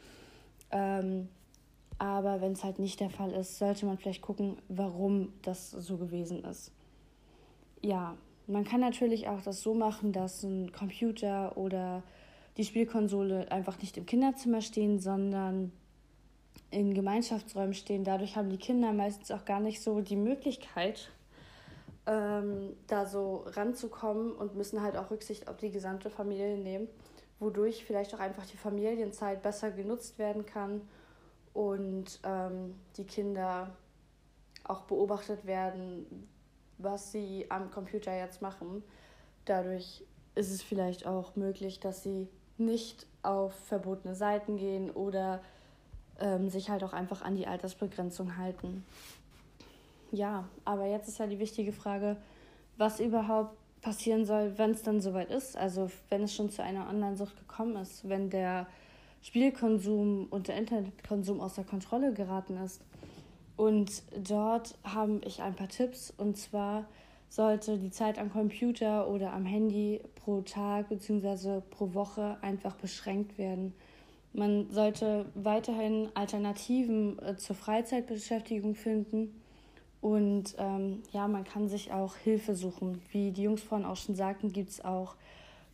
Ähm, 0.71 1.27
aber 1.97 2.39
wenn 2.39 2.53
es 2.53 2.63
halt 2.63 2.79
nicht 2.79 3.01
der 3.01 3.09
Fall 3.09 3.31
ist, 3.31 3.57
sollte 3.57 3.85
man 3.85 3.97
vielleicht 3.97 4.21
gucken, 4.21 4.57
warum 4.69 5.33
das 5.41 5.71
so 5.71 5.97
gewesen 5.97 6.45
ist. 6.45 6.71
Ja, 7.81 8.15
man 8.47 8.63
kann 8.63 8.79
natürlich 8.79 9.27
auch 9.27 9.41
das 9.41 9.61
so 9.61 9.73
machen, 9.73 10.13
dass 10.13 10.43
ein 10.43 10.71
Computer 10.71 11.57
oder 11.57 12.03
die 12.57 12.63
Spielkonsole 12.63 13.51
einfach 13.51 13.79
nicht 13.79 13.97
im 13.97 14.05
Kinderzimmer 14.05 14.61
stehen, 14.61 14.99
sondern 14.99 15.71
in 16.71 16.93
Gemeinschaftsräumen 16.93 17.73
stehen. 17.73 18.03
Dadurch 18.03 18.35
haben 18.35 18.49
die 18.49 18.57
Kinder 18.57 18.91
meistens 18.93 19.31
auch 19.31 19.45
gar 19.45 19.59
nicht 19.59 19.81
so 19.81 20.01
die 20.01 20.15
Möglichkeit, 20.15 21.09
ähm, 22.05 22.75
da 22.87 23.05
so 23.05 23.43
ranzukommen 23.47 24.31
und 24.33 24.55
müssen 24.55 24.81
halt 24.81 24.97
auch 24.97 25.11
Rücksicht 25.11 25.47
auf 25.47 25.57
die 25.57 25.71
gesamte 25.71 26.09
Familie 26.09 26.57
nehmen, 26.57 26.87
wodurch 27.39 27.85
vielleicht 27.85 28.13
auch 28.13 28.19
einfach 28.19 28.45
die 28.45 28.57
Familienzeit 28.57 29.41
besser 29.41 29.71
genutzt 29.71 30.19
werden 30.19 30.45
kann 30.45 30.81
und 31.53 32.19
ähm, 32.23 32.75
die 32.97 33.05
Kinder 33.05 33.75
auch 34.63 34.81
beobachtet 34.81 35.45
werden, 35.45 36.27
was 36.77 37.11
sie 37.11 37.45
am 37.49 37.71
Computer 37.71 38.15
jetzt 38.15 38.41
machen. 38.41 38.83
Dadurch 39.45 40.05
ist 40.35 40.51
es 40.51 40.61
vielleicht 40.61 41.05
auch 41.05 41.35
möglich, 41.35 41.79
dass 41.79 42.03
sie 42.03 42.27
nicht 42.57 43.07
auf 43.23 43.53
verbotene 43.53 44.15
Seiten 44.15 44.57
gehen 44.57 44.91
oder 44.91 45.41
ähm, 46.19 46.49
sich 46.49 46.69
halt 46.69 46.83
auch 46.83 46.93
einfach 46.93 47.21
an 47.21 47.35
die 47.35 47.47
Altersbegrenzung 47.47 48.37
halten. 48.37 48.85
Ja, 50.11 50.47
aber 50.65 50.87
jetzt 50.87 51.07
ist 51.07 51.19
ja 51.19 51.27
die 51.27 51.39
wichtige 51.39 51.71
Frage, 51.71 52.17
was 52.77 52.99
überhaupt 52.99 53.55
passieren 53.81 54.25
soll, 54.25 54.57
wenn 54.57 54.71
es 54.71 54.83
dann 54.83 55.01
soweit 55.01 55.29
ist. 55.31 55.55
Also 55.57 55.89
wenn 56.09 56.23
es 56.23 56.33
schon 56.33 56.49
zu 56.49 56.63
einer 56.63 56.89
Online-Sucht 56.89 57.37
gekommen 57.37 57.75
ist, 57.75 58.07
wenn 58.07 58.29
der 58.29 58.67
Spielkonsum 59.21 60.27
und 60.29 60.47
der 60.47 60.57
Internetkonsum 60.57 61.41
außer 61.41 61.63
Kontrolle 61.63 62.13
geraten 62.13 62.57
ist. 62.57 62.81
Und 63.57 64.03
dort 64.27 64.75
habe 64.83 65.21
ich 65.25 65.41
ein 65.41 65.55
paar 65.55 65.67
Tipps. 65.67 66.13
Und 66.17 66.37
zwar 66.37 66.85
sollte 67.27 67.77
die 67.77 67.91
Zeit 67.91 68.17
am 68.17 68.31
Computer 68.31 69.07
oder 69.07 69.33
am 69.33 69.45
Handy 69.45 70.01
pro 70.15 70.41
Tag 70.41 70.89
bzw. 70.89 71.61
pro 71.69 71.93
Woche 71.93 72.37
einfach 72.41 72.75
beschränkt 72.75 73.37
werden. 73.37 73.73
Man 74.33 74.69
sollte 74.69 75.25
weiterhin 75.33 76.09
Alternativen 76.13 77.17
äh, 77.19 77.35
zur 77.37 77.55
Freizeitbeschäftigung 77.55 78.75
finden. 78.75 79.41
Und 80.01 80.55
ähm, 80.57 81.03
ja, 81.11 81.27
man 81.27 81.43
kann 81.43 81.67
sich 81.67 81.91
auch 81.91 82.15
Hilfe 82.15 82.55
suchen. 82.55 83.01
Wie 83.11 83.31
die 83.31 83.43
Jungs 83.43 83.61
vorhin 83.61 83.85
auch 83.85 83.97
schon 83.97 84.15
sagten, 84.15 84.53
gibt 84.53 84.69
es 84.69 84.85
auch 84.85 85.15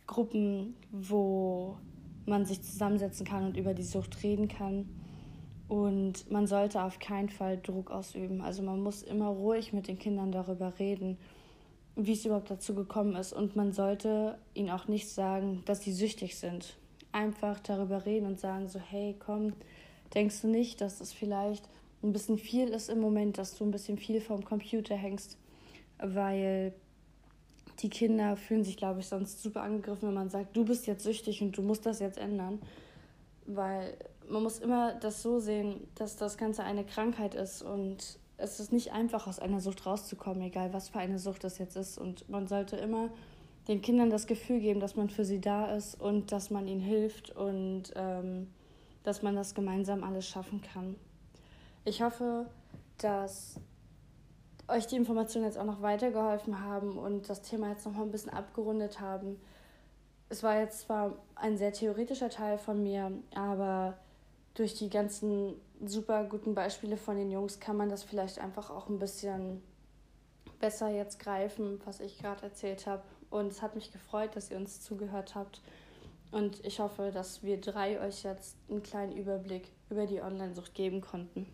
Gruppen, 0.06 0.74
wo 0.90 1.76
man 2.24 2.44
sich 2.44 2.62
zusammensetzen 2.62 3.26
kann 3.26 3.44
und 3.44 3.56
über 3.56 3.74
die 3.74 3.84
Sucht 3.84 4.22
reden 4.22 4.48
kann. 4.48 4.88
Und 5.68 6.30
man 6.30 6.46
sollte 6.46 6.82
auf 6.82 6.98
keinen 6.98 7.28
Fall 7.28 7.58
Druck 7.58 7.90
ausüben. 7.90 8.40
Also 8.40 8.62
man 8.62 8.82
muss 8.82 9.02
immer 9.02 9.28
ruhig 9.28 9.72
mit 9.72 9.88
den 9.88 9.98
Kindern 9.98 10.32
darüber 10.32 10.78
reden, 10.78 11.18
wie 11.96 12.12
es 12.12 12.24
überhaupt 12.24 12.50
dazu 12.50 12.74
gekommen 12.74 13.16
ist. 13.16 13.32
Und 13.32 13.56
man 13.56 13.72
sollte 13.72 14.38
ihnen 14.54 14.70
auch 14.70 14.88
nicht 14.88 15.08
sagen, 15.08 15.62
dass 15.66 15.82
sie 15.82 15.92
süchtig 15.92 16.36
sind. 16.36 16.76
Einfach 17.16 17.58
darüber 17.60 18.04
reden 18.04 18.26
und 18.26 18.38
sagen 18.38 18.68
so, 18.68 18.78
hey, 18.78 19.16
komm, 19.18 19.54
denkst 20.12 20.42
du 20.42 20.48
nicht, 20.48 20.82
dass 20.82 21.00
es 21.00 21.14
vielleicht 21.14 21.66
ein 22.02 22.12
bisschen 22.12 22.36
viel 22.36 22.68
ist 22.68 22.90
im 22.90 23.00
Moment, 23.00 23.38
dass 23.38 23.56
du 23.56 23.64
ein 23.64 23.70
bisschen 23.70 23.96
viel 23.96 24.20
vom 24.20 24.44
Computer 24.44 24.94
hängst, 24.94 25.38
weil 25.98 26.74
die 27.78 27.88
Kinder 27.88 28.36
fühlen 28.36 28.64
sich, 28.64 28.76
glaube 28.76 29.00
ich, 29.00 29.06
sonst 29.06 29.42
super 29.42 29.62
angegriffen, 29.62 30.08
wenn 30.08 30.14
man 30.14 30.28
sagt, 30.28 30.54
du 30.54 30.66
bist 30.66 30.86
jetzt 30.86 31.04
süchtig 31.04 31.40
und 31.40 31.56
du 31.56 31.62
musst 31.62 31.86
das 31.86 32.00
jetzt 32.00 32.18
ändern. 32.18 32.60
Weil 33.46 33.96
man 34.28 34.42
muss 34.42 34.58
immer 34.58 34.92
das 34.94 35.22
so 35.22 35.38
sehen, 35.38 35.88
dass 35.94 36.16
das 36.16 36.36
Ganze 36.36 36.64
eine 36.64 36.84
Krankheit 36.84 37.34
ist 37.34 37.62
und 37.62 38.18
es 38.36 38.60
ist 38.60 38.72
nicht 38.72 38.92
einfach, 38.92 39.26
aus 39.26 39.38
einer 39.38 39.60
Sucht 39.60 39.86
rauszukommen, 39.86 40.42
egal 40.42 40.74
was 40.74 40.90
für 40.90 40.98
eine 40.98 41.18
Sucht 41.18 41.44
das 41.44 41.56
jetzt 41.56 41.76
ist. 41.76 41.96
Und 41.96 42.28
man 42.28 42.46
sollte 42.46 42.76
immer 42.76 43.08
den 43.68 43.82
Kindern 43.82 44.10
das 44.10 44.26
Gefühl 44.26 44.60
geben, 44.60 44.80
dass 44.80 44.96
man 44.96 45.10
für 45.10 45.24
sie 45.24 45.40
da 45.40 45.74
ist 45.74 46.00
und 46.00 46.32
dass 46.32 46.50
man 46.50 46.68
ihnen 46.68 46.80
hilft 46.80 47.30
und 47.30 47.84
ähm, 47.96 48.48
dass 49.02 49.22
man 49.22 49.34
das 49.34 49.54
gemeinsam 49.54 50.04
alles 50.04 50.26
schaffen 50.28 50.62
kann. 50.62 50.96
Ich 51.84 52.02
hoffe, 52.02 52.46
dass 52.98 53.60
euch 54.68 54.86
die 54.86 54.96
Informationen 54.96 55.46
jetzt 55.46 55.58
auch 55.58 55.64
noch 55.64 55.82
weitergeholfen 55.82 56.60
haben 56.64 56.98
und 56.98 57.28
das 57.28 57.42
Thema 57.42 57.70
jetzt 57.70 57.86
noch 57.86 57.92
mal 57.92 58.02
ein 58.02 58.10
bisschen 58.10 58.32
abgerundet 58.32 59.00
haben. 59.00 59.40
Es 60.28 60.42
war 60.42 60.58
jetzt 60.58 60.80
zwar 60.80 61.16
ein 61.36 61.56
sehr 61.56 61.72
theoretischer 61.72 62.30
Teil 62.30 62.58
von 62.58 62.82
mir, 62.82 63.12
aber 63.34 63.96
durch 64.54 64.74
die 64.74 64.90
ganzen 64.90 65.54
super 65.84 66.24
guten 66.24 66.54
Beispiele 66.54 66.96
von 66.96 67.16
den 67.16 67.30
Jungs 67.30 67.60
kann 67.60 67.76
man 67.76 67.88
das 67.88 68.02
vielleicht 68.02 68.38
einfach 68.40 68.70
auch 68.70 68.88
ein 68.88 68.98
bisschen 68.98 69.62
besser 70.58 70.88
jetzt 70.88 71.18
greifen, 71.18 71.80
was 71.84 72.00
ich 72.00 72.18
gerade 72.18 72.42
erzählt 72.42 72.86
habe. 72.86 73.02
Und 73.30 73.48
es 73.48 73.62
hat 73.62 73.74
mich 73.74 73.92
gefreut, 73.92 74.36
dass 74.36 74.50
ihr 74.50 74.56
uns 74.56 74.80
zugehört 74.80 75.34
habt. 75.34 75.60
Und 76.30 76.64
ich 76.64 76.80
hoffe, 76.80 77.10
dass 77.12 77.42
wir 77.42 77.60
drei 77.60 78.00
euch 78.00 78.22
jetzt 78.22 78.56
einen 78.68 78.82
kleinen 78.82 79.16
Überblick 79.16 79.70
über 79.90 80.06
die 80.06 80.20
Online-Sucht 80.20 80.74
geben 80.74 81.00
konnten. 81.00 81.46